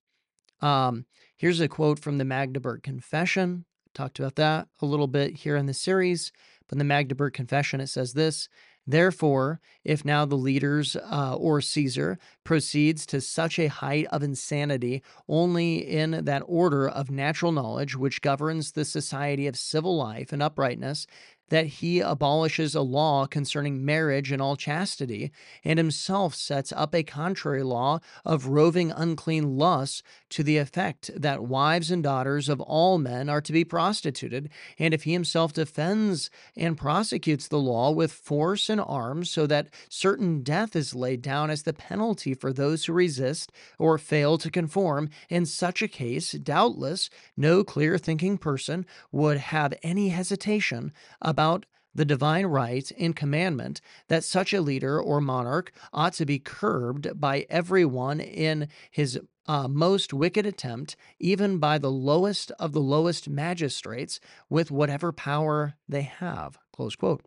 Um, 0.60 1.06
here's 1.36 1.60
a 1.60 1.68
quote 1.68 1.98
from 1.98 2.18
the 2.18 2.24
Magdeburg 2.24 2.82
Confession. 2.82 3.66
Talked 3.94 4.18
about 4.18 4.36
that 4.36 4.68
a 4.80 4.86
little 4.86 5.06
bit 5.06 5.36
here 5.36 5.56
in 5.56 5.66
the 5.66 5.74
series, 5.74 6.32
but 6.66 6.76
in 6.76 6.78
the 6.78 6.84
Magdeburg 6.84 7.34
Confession 7.34 7.80
it 7.80 7.88
says 7.88 8.14
this 8.14 8.48
Therefore, 8.86 9.60
if 9.84 10.04
now 10.04 10.24
the 10.24 10.36
leaders 10.36 10.96
uh, 10.96 11.36
or 11.36 11.60
Caesar 11.60 12.18
proceeds 12.42 13.06
to 13.06 13.20
such 13.20 13.58
a 13.58 13.68
height 13.68 14.06
of 14.10 14.22
insanity 14.22 15.02
only 15.28 15.76
in 15.76 16.24
that 16.24 16.42
order 16.46 16.88
of 16.88 17.10
natural 17.10 17.52
knowledge 17.52 17.96
which 17.96 18.22
governs 18.22 18.72
the 18.72 18.84
society 18.84 19.46
of 19.46 19.56
civil 19.56 19.96
life 19.96 20.32
and 20.32 20.42
uprightness, 20.42 21.06
that 21.52 21.66
he 21.66 22.00
abolishes 22.00 22.74
a 22.74 22.80
law 22.80 23.26
concerning 23.26 23.84
marriage 23.84 24.32
and 24.32 24.40
all 24.40 24.56
chastity, 24.56 25.30
and 25.62 25.78
himself 25.78 26.34
sets 26.34 26.72
up 26.72 26.94
a 26.94 27.02
contrary 27.02 27.62
law 27.62 28.00
of 28.24 28.46
roving 28.46 28.90
unclean 28.90 29.58
lusts 29.58 30.02
to 30.30 30.42
the 30.42 30.56
effect 30.56 31.10
that 31.14 31.44
wives 31.44 31.90
and 31.90 32.02
daughters 32.02 32.48
of 32.48 32.58
all 32.62 32.96
men 32.96 33.28
are 33.28 33.42
to 33.42 33.52
be 33.52 33.66
prostituted, 33.66 34.48
and 34.78 34.94
if 34.94 35.02
he 35.02 35.12
himself 35.12 35.52
defends 35.52 36.30
and 36.56 36.78
prosecutes 36.78 37.48
the 37.48 37.60
law 37.60 37.90
with 37.90 38.12
force 38.12 38.70
and 38.70 38.80
arms, 38.80 39.28
so 39.28 39.46
that 39.46 39.68
certain 39.90 40.42
death 40.42 40.74
is 40.74 40.94
laid 40.94 41.20
down 41.20 41.50
as 41.50 41.64
the 41.64 41.74
penalty 41.74 42.32
for 42.32 42.50
those 42.50 42.86
who 42.86 42.94
resist 42.94 43.52
or 43.78 43.98
fail 43.98 44.38
to 44.38 44.50
conform, 44.50 45.10
in 45.28 45.44
such 45.44 45.82
a 45.82 45.88
case, 45.88 46.32
doubtless, 46.32 47.10
no 47.36 47.62
clear 47.62 47.98
thinking 47.98 48.38
person 48.38 48.86
would 49.10 49.36
have 49.36 49.74
any 49.82 50.08
hesitation 50.08 50.94
about 51.20 51.41
about 51.42 51.66
the 51.92 52.04
divine 52.04 52.46
right 52.46 52.92
and 52.98 53.16
commandment 53.16 53.80
that 54.08 54.22
such 54.22 54.52
a 54.52 54.60
leader 54.60 55.00
or 55.00 55.20
monarch 55.20 55.72
ought 55.92 56.12
to 56.14 56.24
be 56.24 56.38
curbed 56.38 57.20
by 57.20 57.44
everyone 57.50 58.20
in 58.20 58.68
his 58.90 59.18
uh, 59.46 59.66
most 59.66 60.14
wicked 60.14 60.46
attempt, 60.46 60.94
even 61.18 61.58
by 61.58 61.78
the 61.78 61.90
lowest 61.90 62.52
of 62.60 62.72
the 62.72 62.80
lowest 62.80 63.28
magistrates, 63.28 64.20
with 64.48 64.70
whatever 64.70 65.12
power 65.12 65.74
they 65.88 66.02
have. 66.02 66.58
Close 66.72 66.94
quote. 66.94 67.24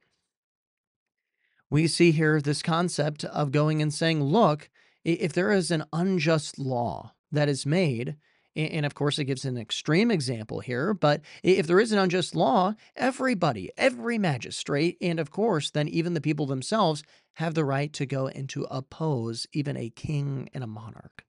We 1.69 1.87
see 1.87 2.11
here 2.11 2.39
this 2.39 2.63
concept 2.63 3.25
of 3.25 3.51
going 3.51 3.81
and 3.81 3.93
saying, 3.93 4.23
look, 4.23 4.69
if 5.03 5.33
there 5.33 5.51
is 5.51 5.71
an 5.71 5.83
unjust 5.91 6.57
law 6.57 7.11
that 7.33 7.49
is 7.49 7.65
made, 7.65 8.15
and 8.55 8.85
of 8.85 8.95
course, 8.95 9.19
it 9.19 9.25
gives 9.25 9.45
an 9.45 9.57
extreme 9.57 10.09
example 10.09 10.59
here, 10.61 10.93
but 10.93 11.21
if 11.43 11.67
there 11.67 11.79
is 11.79 11.91
an 11.91 11.99
unjust 11.99 12.35
law, 12.35 12.73
everybody, 12.95 13.69
every 13.77 14.17
magistrate, 14.17 14.97
and 15.01 15.19
of 15.19 15.31
course, 15.31 15.71
then 15.71 15.87
even 15.87 16.13
the 16.13 16.21
people 16.21 16.45
themselves 16.45 17.03
have 17.33 17.53
the 17.53 17.65
right 17.65 17.91
to 17.93 18.05
go 18.05 18.27
and 18.27 18.47
to 18.49 18.65
oppose 18.71 19.45
even 19.53 19.75
a 19.75 19.89
king 19.89 20.49
and 20.53 20.63
a 20.63 20.67
monarch. 20.67 21.25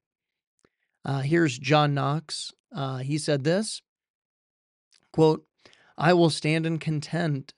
Uh, 1.04 1.22
here's 1.22 1.58
John 1.58 1.94
Knox. 1.94 2.54
Uh, 2.76 2.98
he 2.98 3.18
said 3.18 3.44
this 3.44 3.82
quote, 5.12 5.46
I 5.98 6.14
will 6.14 6.30
stand 6.30 6.66
in 6.66 6.78
content. 6.78 7.54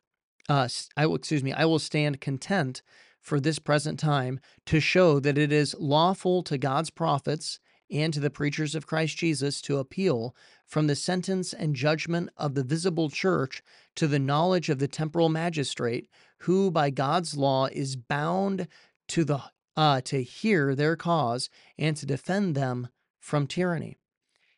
Uh, 0.47 0.69
I 0.95 1.07
will, 1.07 1.15
excuse 1.15 1.43
me, 1.43 1.53
I 1.53 1.65
will 1.65 1.79
stand 1.79 2.21
content 2.21 2.83
for 3.19 3.39
this 3.39 3.59
present 3.59 4.00
time 4.00 4.39
to 4.67 4.79
show 4.79 5.19
that 5.19 5.38
it 5.38 5.51
is 5.51 5.75
lawful 5.79 6.43
to 6.43 6.57
God's 6.57 6.89
prophets 6.89 7.59
and 7.89 8.13
to 8.13 8.20
the 8.20 8.29
preachers 8.29 8.75
of 8.75 8.88
Christ 8.88 9.17
Jesus 9.17 9.62
to 9.62 9.77
appeal 9.77 10.36
from 10.65 10.88
the 10.88 10.96
sentence 10.96 11.53
and 11.53 11.75
judgment 11.75 12.29
of 12.38 12.56
the 12.56 12.63
visible 12.63 13.10
church 13.10 13.63
to 13.96 14.08
the 14.08 14.20
knowledge 14.20 14.70
of 14.70 14.79
the 14.79 14.88
temporal 14.88 15.29
magistrate, 15.29 16.10
who 16.39 16.70
by 16.70 16.89
God's 16.89 17.38
law 17.38 17.67
is 17.67 17.96
bound 17.96 18.67
to 19.10 19.24
the 19.24 19.41
uh, 19.75 20.01
to 20.01 20.24
hear 20.24 20.74
their 20.74 20.96
cause 20.96 21.50
and 21.77 21.96
to 21.98 22.06
defend 22.06 22.56
them 22.56 22.88
from 23.20 23.46
tyranny. 23.46 23.98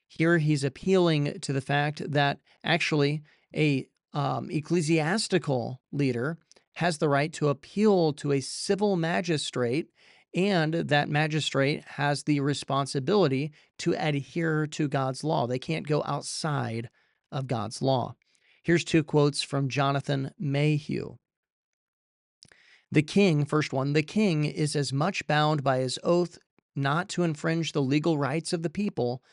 Here 0.07 0.37
he's 0.37 0.63
appealing 0.63 1.39
to 1.41 1.53
the 1.53 1.61
fact 1.61 2.01
that 2.11 2.39
actually 2.63 3.21
a 3.55 3.87
um, 4.13 4.49
ecclesiastical 4.49 5.81
leader 5.91 6.37
has 6.73 6.97
the 6.97 7.09
right 7.09 7.33
to 7.33 7.49
appeal 7.49 8.13
to 8.13 8.31
a 8.31 8.39
civil 8.39 8.95
magistrate 8.95 9.89
and 10.35 10.73
that 10.73 11.09
magistrate 11.09 11.83
has 11.85 12.23
the 12.23 12.39
responsibility 12.39 13.51
to 13.79 13.95
adhere 13.97 14.67
to 14.67 14.87
God's 14.87 15.23
law. 15.23 15.47
They 15.47 15.59
can't 15.59 15.87
go 15.87 16.03
outside 16.05 16.89
of 17.31 17.47
God's 17.47 17.81
law. 17.81 18.15
Here's 18.63 18.83
two 18.83 19.03
quotes 19.03 19.41
from 19.41 19.69
Jonathan 19.69 20.31
Mayhew. 20.37 21.15
The 22.91 23.01
king, 23.01 23.45
first 23.45 23.71
one, 23.71 23.93
the 23.93 24.03
king 24.03 24.45
is 24.45 24.75
as 24.75 24.91
much 24.91 25.25
bound 25.27 25.63
by 25.63 25.79
his 25.79 25.99
oath 26.03 26.37
not 26.75 27.09
to 27.09 27.23
infringe 27.23 27.71
the 27.71 27.81
legal 27.81 28.17
rights 28.17 28.53
of 28.53 28.63
the 28.63 28.69
people 28.69 29.23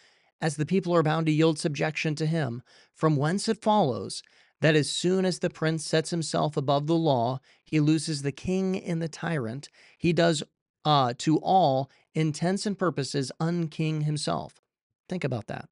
as 0.40 0.56
the 0.56 0.66
people 0.66 0.94
are 0.94 1.02
bound 1.02 1.26
to 1.26 1.32
yield 1.32 1.58
subjection 1.58 2.14
to 2.14 2.26
him, 2.26 2.62
from 2.94 3.16
whence 3.16 3.48
it 3.48 3.62
follows 3.62 4.22
that 4.60 4.76
as 4.76 4.90
soon 4.90 5.24
as 5.24 5.38
the 5.38 5.50
prince 5.50 5.84
sets 5.84 6.10
himself 6.10 6.56
above 6.56 6.86
the 6.86 6.94
law, 6.94 7.38
he 7.64 7.80
loses 7.80 8.22
the 8.22 8.32
king 8.32 8.78
and 8.82 9.00
the 9.00 9.08
tyrant. 9.08 9.68
He 9.98 10.12
does 10.12 10.42
uh, 10.86 11.12
to 11.18 11.38
all 11.38 11.90
intents 12.14 12.64
and 12.64 12.78
purposes 12.78 13.32
unking 13.40 14.04
himself. 14.04 14.62
Think 15.08 15.24
about 15.24 15.48
that. 15.48 15.68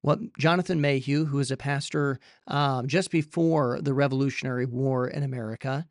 what 0.00 0.20
Jonathan 0.38 0.80
Mayhew, 0.80 1.26
who 1.26 1.36
was 1.36 1.50
a 1.50 1.56
pastor 1.56 2.18
um, 2.46 2.88
just 2.88 3.10
before 3.10 3.80
the 3.82 3.94
Revolutionary 3.94 4.64
War 4.66 5.06
in 5.08 5.22
America 5.22 5.86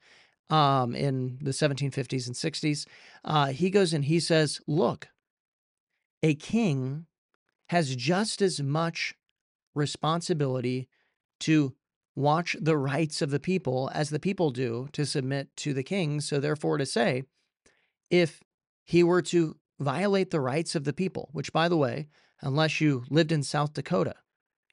um, 0.50 0.96
in 0.96 1.38
the 1.42 1.52
1750s 1.52 2.26
and 2.26 2.36
60s, 2.36 2.88
uh, 3.26 3.48
he 3.48 3.70
goes 3.70 3.94
and 3.94 4.06
he 4.06 4.20
says, 4.20 4.60
Look, 4.68 5.10
a 6.24 6.36
king 6.36 7.06
has 7.70 7.96
just 7.96 8.42
as 8.42 8.62
much 8.62 9.14
responsibility 9.76 10.88
to 11.42 11.76
watch 12.16 12.56
the 12.60 12.78
rights 12.78 13.22
of 13.22 13.30
the 13.30 13.40
people 13.40 13.92
as 13.94 14.10
the 14.10 14.20
people 14.20 14.50
do 14.50 14.90
to 14.94 15.06
submit 15.06 15.56
to 15.58 15.74
the 15.74 15.84
king. 15.84 16.22
So, 16.22 16.40
therefore, 16.40 16.80
to 16.80 16.86
say, 16.86 17.24
if 18.10 18.42
he 18.88 19.04
were 19.04 19.22
to 19.22 19.58
violate 19.80 20.32
the 20.32 20.40
rights 20.40 20.74
of 20.74 20.86
the 20.86 20.94
people, 20.94 21.30
which, 21.34 21.52
by 21.52 21.68
the 21.68 21.78
way, 21.78 22.08
unless 22.42 22.80
you 22.80 23.04
lived 23.10 23.34
in 23.34 23.44
South 23.44 23.74
Dakota, 23.74 24.16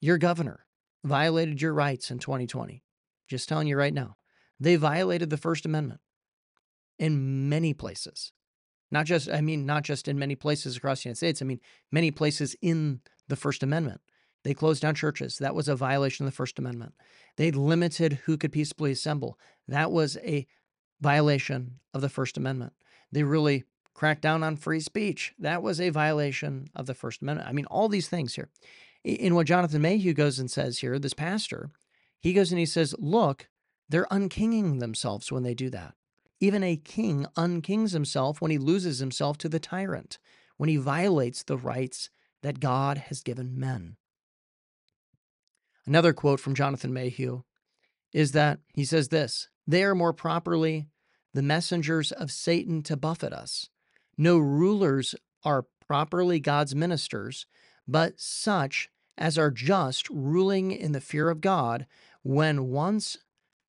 your 0.00 0.18
governor 0.18 0.64
violated 1.02 1.61
your 1.61 1.75
rights 1.75 2.11
in 2.12 2.21
2020. 2.21 2.83
Just 3.28 3.49
telling 3.49 3.66
you 3.66 3.76
right 3.76 3.92
now, 3.92 4.16
they 4.61 4.76
violated 4.76 5.30
the 5.30 5.37
First 5.37 5.66
Amendment 5.66 6.00
in 6.99 7.49
many 7.49 7.75
places. 7.75 8.33
Not 8.92 9.06
just, 9.06 9.28
I 9.28 9.40
mean, 9.40 9.66
not 9.66 9.83
just 9.83 10.06
in 10.06 10.16
many 10.16 10.37
places 10.37 10.76
across 10.76 11.02
the 11.02 11.09
United 11.09 11.18
States. 11.18 11.42
I 11.42 11.44
mean, 11.44 11.61
many 11.90 12.12
places 12.12 12.54
in 12.62 13.00
the 13.28 13.37
First 13.37 13.64
Amendment. 13.64 14.00
They 14.44 14.54
closed 14.54 14.83
down 14.83 14.94
churches. 14.94 15.38
That 15.38 15.56
was 15.56 15.68
a 15.68 15.75
violation 15.75 16.25
of 16.25 16.30
the 16.30 16.37
First 16.37 16.61
Amendment. 16.61 16.94
They 17.37 17.50
limited 17.50 18.21
who 18.26 18.37
could 18.37 18.52
peacefully 18.52 18.92
assemble. 18.92 19.38
That 19.66 19.90
was 19.90 20.16
a 20.18 20.47
violation 21.00 21.80
of 21.92 22.00
the 22.00 22.09
First 22.09 22.37
Amendment. 22.37 22.75
They 23.11 23.25
really 23.25 23.64
cracked 23.94 24.22
down 24.22 24.42
on 24.42 24.56
free 24.56 24.80
speech. 24.80 25.32
That 25.38 25.62
was 25.62 25.80
a 25.80 25.90
violation 25.90 26.68
of 26.74 26.86
the 26.86 26.94
First 26.94 27.22
Amendment. 27.22 27.48
I 27.48 27.52
mean, 27.52 27.66
all 27.66 27.88
these 27.88 28.08
things 28.08 28.34
here. 28.34 28.50
In 29.04 29.34
what 29.34 29.46
Jonathan 29.46 29.82
Mayhew 29.82 30.14
goes 30.14 30.38
and 30.38 30.50
says 30.50 30.78
here, 30.78 30.98
this 30.98 31.14
pastor, 31.14 31.70
he 32.20 32.32
goes 32.32 32.50
and 32.50 32.58
he 32.58 32.66
says, 32.66 32.94
Look, 32.98 33.48
they're 33.88 34.06
unkinging 34.10 34.80
themselves 34.80 35.30
when 35.30 35.42
they 35.42 35.54
do 35.54 35.70
that. 35.70 35.94
Even 36.40 36.62
a 36.62 36.76
king 36.76 37.26
unkings 37.36 37.92
himself 37.92 38.40
when 38.40 38.50
he 38.50 38.58
loses 38.58 38.98
himself 38.98 39.38
to 39.38 39.48
the 39.48 39.60
tyrant, 39.60 40.18
when 40.56 40.68
he 40.68 40.76
violates 40.76 41.42
the 41.42 41.56
rights 41.56 42.10
that 42.42 42.60
God 42.60 42.98
has 42.98 43.22
given 43.22 43.58
men. 43.58 43.96
Another 45.86 46.12
quote 46.12 46.40
from 46.40 46.54
Jonathan 46.54 46.92
Mayhew 46.92 47.42
is 48.12 48.32
that 48.32 48.60
he 48.74 48.84
says 48.84 49.08
this 49.08 49.48
They 49.66 49.84
are 49.84 49.94
more 49.94 50.12
properly 50.12 50.86
the 51.34 51.42
messengers 51.42 52.12
of 52.12 52.30
Satan 52.30 52.82
to 52.84 52.96
buffet 52.96 53.32
us. 53.32 53.68
No 54.16 54.38
rulers 54.38 55.14
are 55.44 55.66
properly 55.87 56.40
God's 56.40 56.75
ministers, 56.75 57.47
but 57.87 58.21
such 58.21 58.90
as 59.16 59.38
are 59.38 59.50
just 59.50 60.09
ruling 60.11 60.73
in 60.73 60.92
the 60.92 61.00
fear 61.00 61.30
of 61.30 61.40
God 61.40 61.87
when 62.23 62.68
once 62.68 63.18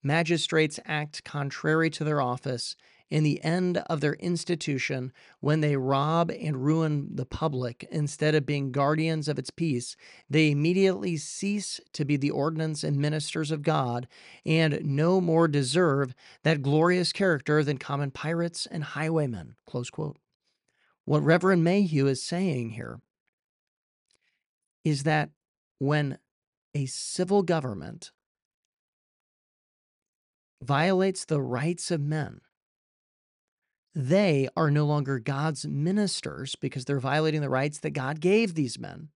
magistrates 0.02 0.80
act 0.86 1.24
contrary 1.24 1.90
to 1.90 2.04
their 2.04 2.22
office 2.22 2.75
in 3.10 3.24
the 3.24 3.44
end 3.44 3.78
of 3.90 4.02
their 4.02 4.14
institution 4.16 5.12
when 5.40 5.62
they 5.62 5.75
rob 5.75 6.32
and 6.32 6.66
ruin 6.66 7.08
the 7.16 7.25
public 7.25 7.88
instead 7.92 8.34
of 8.34 8.46
being 8.46 8.72
guardians 8.72 9.28
of 9.28 9.38
its 9.38 9.52
peace, 9.52 9.96
they 10.30 10.52
immediately 10.52 11.16
cease 11.18 11.80
to 11.94 12.04
be 12.04 12.18
the 12.18 12.32
ordinance 12.32 12.84
and 12.84 12.98
ministers 12.98 13.52
of 13.52 13.62
God 13.62 14.08
and 14.46 14.80
no 14.84 15.22
more 15.22 15.48
deserve 15.48 16.16
that 16.44 16.64
glorious 16.64 17.12
character 17.14 17.64
than 17.64 17.78
common 17.78 18.10
pirates 18.10 18.66
and 18.66 18.84
highwaymen. 18.84 19.56
Close 19.68 19.90
quote. 19.90 20.18
What 21.05 21.24
Reverend 21.24 21.63
Mayhew 21.63 22.07
is 22.07 22.24
saying 22.24 22.71
here 22.71 23.00
is 24.83 25.03
that 25.03 25.29
when 25.79 26.17
a 26.74 26.88
civil 26.88 27.43
government 27.43 28.12
violates 30.62 31.25
the 31.25 31.41
rights 31.41 31.91
of 31.91 32.01
men, 32.01 32.41
they 33.93 34.50
are 34.57 34.72
no 34.72 34.85
longer 34.85 35.20
God's 35.20 35.65
ministers 35.65 36.55
because 36.55 36.85
they're 36.85 37.00
violating 37.00 37.41
the 37.41 37.50
rights 37.50 37.79
that 37.79 37.91
God 37.91 38.20
gave 38.20 38.53
these 38.53 38.77
men. 38.77 39.09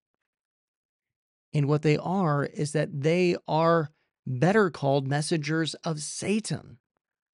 And 1.54 1.68
what 1.68 1.82
they 1.82 1.98
are 1.98 2.46
is 2.46 2.72
that 2.74 3.02
they 3.02 3.36
are 3.48 3.90
better 4.26 4.70
called 4.70 5.08
messengers 5.08 5.74
of 5.84 6.00
Satan 6.00 6.78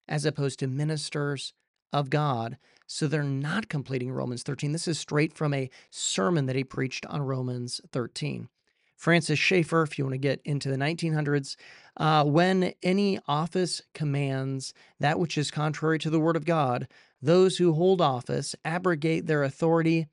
as 0.08 0.26
opposed 0.26 0.60
to 0.60 0.68
ministers 0.68 1.54
of 1.92 2.10
God. 2.10 2.58
So 2.88 3.08
they're 3.08 3.24
not 3.24 3.70
completing 3.70 4.12
Romans 4.12 4.44
13. 4.44 4.72
This 4.72 4.88
is 4.88 5.00
straight 5.00 5.34
from 5.34 5.54
a 5.54 5.70
sermon 5.90 6.46
that 6.46 6.56
he 6.56 6.64
preached 6.64 7.06
on 7.08 7.22
Romans 7.22 7.82
13. 7.92 8.50
Francis 8.96 9.40
Schaeffer, 9.40 9.84
if 9.84 9.98
you 9.98 10.06
want 10.06 10.14
to 10.14 10.20
get 10.20 10.42
into 10.46 10.70
the 10.70 10.78
1900s, 10.78 11.56
uh, 11.98 12.24
when 12.24 12.74
any 12.82 13.20
office 13.28 13.82
commands 13.94 14.74
that 15.00 15.20
which 15.20 15.38
is 15.38 15.52
contrary 15.52 16.00
to 16.00 16.10
the 16.10 16.20
word 16.20 16.36
of 16.36 16.46
God, 16.46 16.88
those 17.22 17.58
who 17.58 17.74
hold 17.74 18.02
office 18.02 18.56
abrogate 18.64 19.26
their 19.26 19.44
authority 19.44 20.08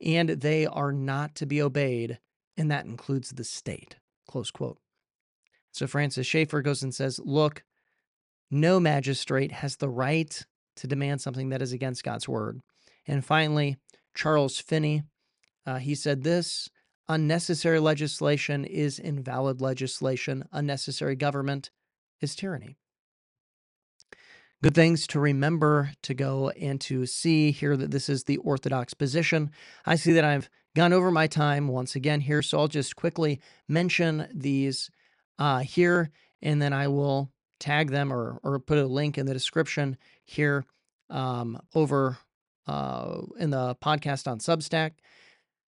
and 0.00 0.30
they 0.30 0.66
are 0.66 0.92
not 0.92 1.34
to 1.36 1.46
be 1.46 1.62
obeyed, 1.62 2.18
and 2.56 2.70
that 2.70 2.86
includes 2.86 3.30
the 3.30 3.44
state. 3.44 3.96
Close 4.26 4.50
quote. 4.50 4.78
So 5.70 5.86
Francis 5.86 6.26
Schaeffer 6.26 6.60
goes 6.62 6.82
and 6.82 6.94
says, 6.94 7.20
Look, 7.24 7.64
no 8.50 8.80
magistrate 8.80 9.52
has 9.52 9.76
the 9.76 9.88
right 9.88 10.44
to 10.76 10.86
demand 10.86 11.20
something 11.20 11.50
that 11.50 11.62
is 11.62 11.72
against 11.72 12.04
God's 12.04 12.28
word. 12.28 12.60
And 13.06 13.24
finally, 13.24 13.76
Charles 14.14 14.58
Finney, 14.58 15.02
uh, 15.66 15.78
he 15.78 15.94
said 15.94 16.22
this 16.22 16.68
unnecessary 17.08 17.80
legislation 17.80 18.64
is 18.64 18.98
invalid 18.98 19.60
legislation, 19.60 20.44
unnecessary 20.52 21.16
government 21.16 21.70
is 22.20 22.34
tyranny 22.34 22.76
good 24.62 24.74
things 24.74 25.08
to 25.08 25.18
remember 25.18 25.90
to 26.02 26.14
go 26.14 26.50
and 26.50 26.80
to 26.80 27.04
see 27.04 27.50
here 27.50 27.76
that 27.76 27.90
this 27.90 28.08
is 28.08 28.24
the 28.24 28.36
orthodox 28.38 28.94
position. 28.94 29.50
I 29.84 29.96
see 29.96 30.12
that 30.12 30.24
I've 30.24 30.48
gone 30.76 30.92
over 30.92 31.10
my 31.10 31.26
time 31.26 31.68
once 31.68 31.96
again 31.96 32.20
here, 32.20 32.42
so 32.42 32.58
I'll 32.58 32.68
just 32.68 32.96
quickly 32.96 33.40
mention 33.68 34.28
these 34.32 34.88
uh, 35.38 35.58
here, 35.58 36.10
and 36.40 36.62
then 36.62 36.72
I 36.72 36.86
will 36.88 37.30
tag 37.58 37.90
them 37.90 38.12
or, 38.12 38.38
or 38.44 38.60
put 38.60 38.78
a 38.78 38.86
link 38.86 39.18
in 39.18 39.26
the 39.26 39.34
description 39.34 39.96
here 40.32 40.64
um, 41.10 41.60
over 41.74 42.18
uh, 42.66 43.18
in 43.38 43.50
the 43.50 43.76
podcast 43.76 44.30
on 44.30 44.38
Substack. 44.38 44.92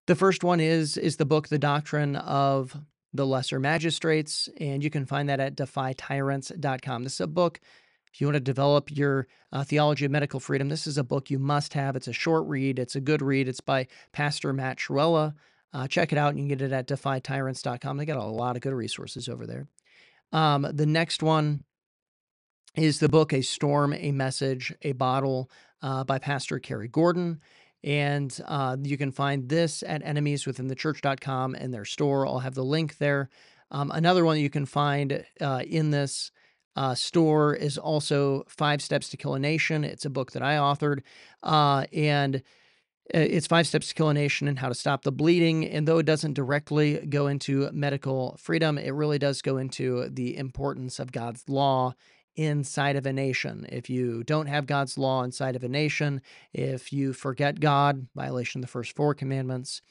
The 0.07 0.15
first 0.15 0.43
one 0.43 0.59
is 0.59 0.97
is 0.97 1.17
the 1.17 1.25
book, 1.25 1.47
The 1.47 1.59
Doctrine 1.59 2.15
of 2.15 2.75
the 3.13 3.25
Lesser 3.25 3.59
Magistrates, 3.59 4.49
and 4.59 4.83
you 4.83 4.89
can 4.89 5.05
find 5.05 5.29
that 5.29 5.39
at 5.39 5.55
defytyrants.com. 5.55 7.03
This 7.03 7.13
is 7.13 7.21
a 7.21 7.27
book 7.27 7.59
if 8.13 8.21
you 8.21 8.27
want 8.27 8.35
to 8.35 8.41
develop 8.41 8.95
your 8.95 9.27
uh, 9.51 9.63
theology 9.63 10.05
of 10.05 10.11
medical 10.11 10.39
freedom, 10.39 10.69
this 10.69 10.85
is 10.85 10.99
a 10.99 11.03
book 11.03 11.31
you 11.31 11.39
must 11.39 11.73
have. 11.73 11.95
It's 11.95 12.07
a 12.07 12.13
short 12.13 12.45
read, 12.47 12.77
it's 12.77 12.95
a 12.95 13.01
good 13.01 13.23
read. 13.23 13.47
It's 13.47 13.59
by 13.59 13.87
Pastor 14.11 14.53
Matt 14.53 14.77
Trewhella. 14.77 15.33
Uh, 15.73 15.87
check 15.87 16.11
it 16.11 16.19
out. 16.19 16.29
and 16.29 16.37
You 16.37 16.43
can 16.43 16.59
get 16.59 16.61
it 16.61 16.71
at 16.71 16.87
defytyrants.com. 16.87 17.97
They 17.97 18.05
got 18.05 18.17
a 18.17 18.23
lot 18.23 18.55
of 18.55 18.61
good 18.61 18.73
resources 18.73 19.27
over 19.27 19.47
there. 19.47 19.67
Um, 20.31 20.67
the 20.71 20.85
next 20.85 21.23
one 21.23 21.63
is 22.75 22.99
the 22.99 23.09
book 23.09 23.33
A 23.33 23.41
Storm, 23.41 23.93
a 23.93 24.11
Message, 24.11 24.73
a 24.81 24.93
Bottle 24.93 25.49
uh, 25.81 26.03
by 26.03 26.17
Pastor 26.17 26.59
Cary 26.59 26.87
Gordon. 26.87 27.39
And 27.83 28.37
uh, 28.47 28.77
you 28.81 28.97
can 28.97 29.11
find 29.11 29.47
this 29.49 29.83
at 29.83 30.03
enemieswithinthechurch.com 30.03 31.55
and 31.55 31.73
their 31.73 31.85
store. 31.85 32.25
I'll 32.25 32.39
have 32.39 32.55
the 32.55 32.63
link 32.63 32.97
there. 32.97 33.29
Um, 33.69 33.91
another 33.91 34.23
one 34.25 34.39
you 34.39 34.49
can 34.49 34.65
find 34.65 35.23
uh, 35.41 35.61
in 35.67 35.91
this 35.91 36.31
uh, 36.75 36.95
store 36.95 37.53
is 37.53 37.77
also 37.77 38.43
Five 38.47 38.81
Steps 38.81 39.09
to 39.09 39.17
Kill 39.17 39.35
a 39.35 39.39
Nation. 39.39 39.83
It's 39.83 40.05
a 40.05 40.09
book 40.09 40.31
that 40.31 40.41
I 40.41 40.55
authored. 40.55 41.01
Uh, 41.43 41.85
and 41.93 42.37
uh, 42.37 42.39
it's 43.19 43.47
Five 43.47 43.67
Steps 43.67 43.89
to 43.89 43.95
Kill 43.95 44.09
a 44.09 44.13
Nation 44.13 44.47
and 44.47 44.57
How 44.57 44.69
to 44.69 44.75
Stop 44.75 45.03
the 45.03 45.11
Bleeding. 45.11 45.67
And 45.67 45.87
though 45.87 45.99
it 45.99 46.05
doesn't 46.05 46.33
directly 46.33 47.05
go 47.05 47.27
into 47.27 47.69
medical 47.71 48.37
freedom, 48.39 48.77
it 48.77 48.91
really 48.91 49.19
does 49.19 49.41
go 49.41 49.57
into 49.57 50.09
the 50.09 50.37
importance 50.37 50.97
of 50.99 51.11
God's 51.11 51.47
law 51.47 51.93
inside 52.35 52.95
of 52.95 53.05
a 53.05 53.13
nation. 53.13 53.65
If 53.69 53.89
you 53.89 54.23
don't 54.23 54.47
have 54.47 54.65
God's 54.65 54.97
law 54.97 55.23
inside 55.23 55.55
of 55.55 55.63
a 55.63 55.69
nation, 55.69 56.21
if 56.53 56.91
you 56.91 57.13
forget 57.13 57.59
God, 57.59 58.07
violation 58.15 58.59
of 58.59 58.63
the 58.63 58.71
first 58.71 58.95
four 58.95 59.13
commandments, 59.13 59.81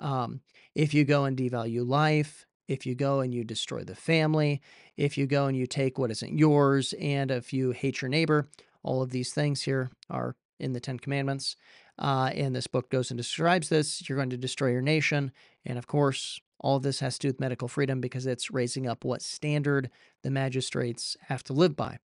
um, 0.00 0.40
if 0.74 0.94
you 0.94 1.04
go 1.04 1.24
and 1.24 1.36
devalue 1.36 1.86
life, 1.86 2.46
if 2.68 2.86
you 2.86 2.94
go 2.94 3.20
and 3.20 3.34
you 3.34 3.44
destroy 3.44 3.82
the 3.82 3.94
family, 3.94 4.60
if 4.96 5.16
you 5.18 5.26
go 5.26 5.46
and 5.46 5.56
you 5.56 5.66
take 5.66 5.98
what 5.98 6.10
isn't 6.10 6.38
yours, 6.38 6.94
and 7.00 7.30
if 7.30 7.52
you 7.52 7.70
hate 7.72 8.00
your 8.02 8.08
neighbor, 8.08 8.48
all 8.82 9.02
of 9.02 9.10
these 9.10 9.32
things 9.32 9.62
here 9.62 9.90
are 10.08 10.36
in 10.60 10.72
the 10.72 10.80
Ten 10.80 10.98
Commandments. 10.98 11.56
Uh, 11.98 12.30
and 12.34 12.54
this 12.54 12.66
book 12.66 12.90
goes 12.90 13.10
and 13.10 13.18
describes 13.18 13.68
this. 13.68 14.08
You're 14.08 14.18
going 14.18 14.30
to 14.30 14.36
destroy 14.36 14.70
your 14.70 14.82
nation. 14.82 15.32
And 15.64 15.78
of 15.78 15.86
course, 15.86 16.40
all 16.60 16.80
this 16.80 17.00
has 17.00 17.18
to 17.18 17.26
do 17.26 17.28
with 17.28 17.40
medical 17.40 17.68
freedom 17.68 18.00
because 18.00 18.26
it's 18.26 18.50
raising 18.50 18.86
up 18.86 19.04
what 19.04 19.22
standard 19.22 19.90
the 20.22 20.30
magistrates 20.30 21.16
have 21.22 21.44
to 21.44 21.52
live 21.52 21.76
by. 21.76 21.98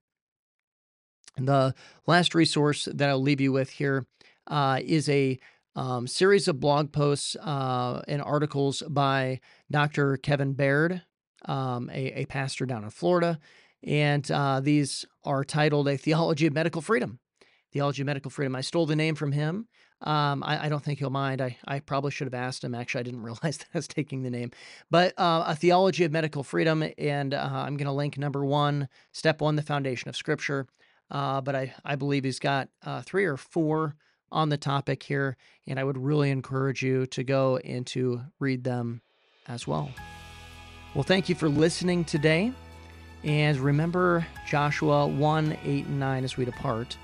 The 1.37 1.75
last 2.07 2.33
resource 2.33 2.87
that 2.91 3.09
I'll 3.09 3.21
leave 3.21 3.41
you 3.41 3.51
with 3.51 3.71
here 3.71 4.05
uh, 4.47 4.79
is 4.81 5.09
a 5.09 5.37
um, 5.75 6.07
series 6.07 6.47
of 6.47 6.59
blog 6.59 6.93
posts 6.93 7.35
uh, 7.35 8.01
and 8.07 8.21
articles 8.21 8.81
by 8.87 9.41
Dr. 9.69 10.15
Kevin 10.17 10.53
Baird, 10.53 11.01
um, 11.43 11.89
a, 11.93 12.21
a, 12.21 12.25
pastor 12.25 12.65
down 12.65 12.85
in 12.85 12.89
Florida. 12.89 13.39
And 13.83 14.29
uh, 14.31 14.61
these 14.61 15.05
are 15.25 15.43
titled 15.43 15.89
A 15.89 15.97
Theology 15.97 16.47
of 16.47 16.53
Medical 16.53 16.81
Freedom. 16.81 17.19
Theology 17.73 18.03
of 18.03 18.05
Medical 18.05 18.31
Freedom. 18.31 18.55
I 18.55 18.61
stole 18.61 18.85
the 18.85 18.95
name 18.95 19.15
from 19.15 19.33
him. 19.33 19.67
Um, 20.01 20.43
I, 20.43 20.65
I, 20.65 20.69
don't 20.69 20.83
think 20.83 20.99
he'll 20.99 21.09
mind. 21.09 21.41
I, 21.41 21.57
I 21.65 21.79
probably 21.79 22.11
should 22.11 22.27
have 22.27 22.33
asked 22.33 22.63
him. 22.63 22.75
Actually, 22.75 22.99
I 22.99 23.03
didn't 23.03 23.21
realize 23.23 23.57
that 23.57 23.67
I 23.73 23.77
was 23.77 23.87
taking 23.87 24.23
the 24.23 24.29
name. 24.29 24.51
But 24.91 25.13
uh, 25.17 25.45
A 25.47 25.55
Theology 25.55 26.03
of 26.03 26.11
Medical 26.11 26.43
Freedom. 26.43 26.83
And 26.97 27.33
uh, 27.33 27.49
I'm 27.51 27.77
going 27.77 27.87
to 27.87 27.93
link 27.93 28.17
number 28.17 28.45
one, 28.45 28.89
step 29.13 29.41
one, 29.41 29.55
the 29.55 29.61
foundation 29.61 30.09
of 30.09 30.15
Scripture. 30.15 30.67
Uh, 31.09 31.39
but 31.41 31.55
I, 31.55 31.73
I 31.83 31.95
believe 31.95 32.23
he's 32.23 32.39
got 32.39 32.69
uh, 32.83 33.01
three 33.01 33.25
or 33.25 33.37
four 33.37 33.95
on 34.31 34.49
the 34.49 34.57
topic 34.57 35.03
here, 35.03 35.37
and 35.67 35.79
I 35.79 35.83
would 35.83 35.97
really 35.97 36.29
encourage 36.29 36.81
you 36.83 37.05
to 37.07 37.23
go 37.23 37.57
and 37.57 37.85
to 37.87 38.21
read 38.39 38.63
them 38.63 39.01
as 39.47 39.67
well. 39.67 39.91
Well, 40.93 41.03
thank 41.03 41.29
you 41.29 41.35
for 41.35 41.47
listening 41.47 42.05
today. 42.05 42.51
And 43.23 43.57
remember 43.57 44.25
Joshua 44.47 45.07
1 45.07 45.57
8 45.63 45.85
and 45.85 45.99
9 45.99 46.23
as 46.23 46.37
we 46.37 46.45
depart. 46.45 46.97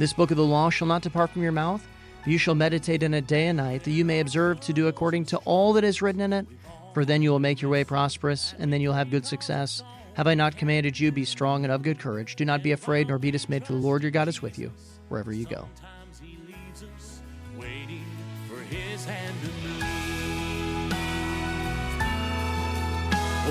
This 0.00 0.14
book 0.14 0.30
of 0.30 0.38
the 0.38 0.46
law 0.46 0.70
shall 0.70 0.88
not 0.88 1.02
depart 1.02 1.28
from 1.28 1.42
your 1.42 1.52
mouth. 1.52 1.86
You 2.24 2.38
shall 2.38 2.54
meditate 2.54 3.02
in 3.02 3.12
it 3.12 3.26
day 3.26 3.48
and 3.48 3.58
night, 3.58 3.84
that 3.84 3.90
you 3.90 4.02
may 4.02 4.20
observe 4.20 4.58
to 4.60 4.72
do 4.72 4.88
according 4.88 5.26
to 5.26 5.36
all 5.44 5.74
that 5.74 5.84
is 5.84 6.00
written 6.00 6.22
in 6.22 6.32
it. 6.32 6.46
For 6.94 7.04
then 7.04 7.20
you 7.20 7.30
will 7.30 7.38
make 7.38 7.60
your 7.60 7.70
way 7.70 7.84
prosperous, 7.84 8.54
and 8.58 8.72
then 8.72 8.80
you'll 8.80 8.94
have 8.94 9.10
good 9.10 9.26
success. 9.26 9.82
Have 10.14 10.26
I 10.26 10.32
not 10.32 10.56
commanded 10.56 10.98
you, 10.98 11.12
be 11.12 11.26
strong 11.26 11.64
and 11.64 11.72
of 11.72 11.82
good 11.82 11.98
courage? 11.98 12.36
Do 12.36 12.46
not 12.46 12.62
be 12.62 12.72
afraid 12.72 13.08
nor 13.08 13.18
be 13.18 13.30
dismayed, 13.30 13.66
for 13.66 13.74
the 13.74 13.78
Lord 13.78 14.00
your 14.00 14.10
God 14.10 14.26
is 14.26 14.40
with 14.40 14.58
you 14.58 14.72
wherever 15.10 15.34
you 15.34 15.44
go. 15.44 15.68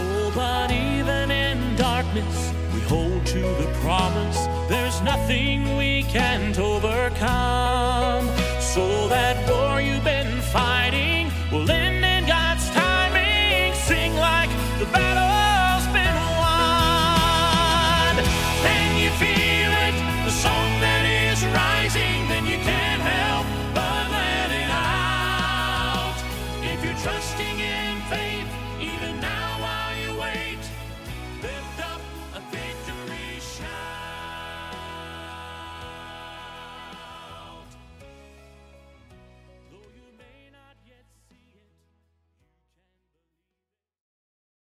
Oh, 0.01 0.31
but 0.33 0.71
even 0.71 1.29
in 1.29 1.75
darkness, 1.75 2.53
we 2.73 2.81
hold 2.81 3.23
to 3.27 3.39
the 3.39 3.71
promise. 3.81 4.47
There's 4.67 4.99
nothing 5.01 5.77
we 5.77 5.88
can't 6.03 6.57
overcome. 6.57 7.58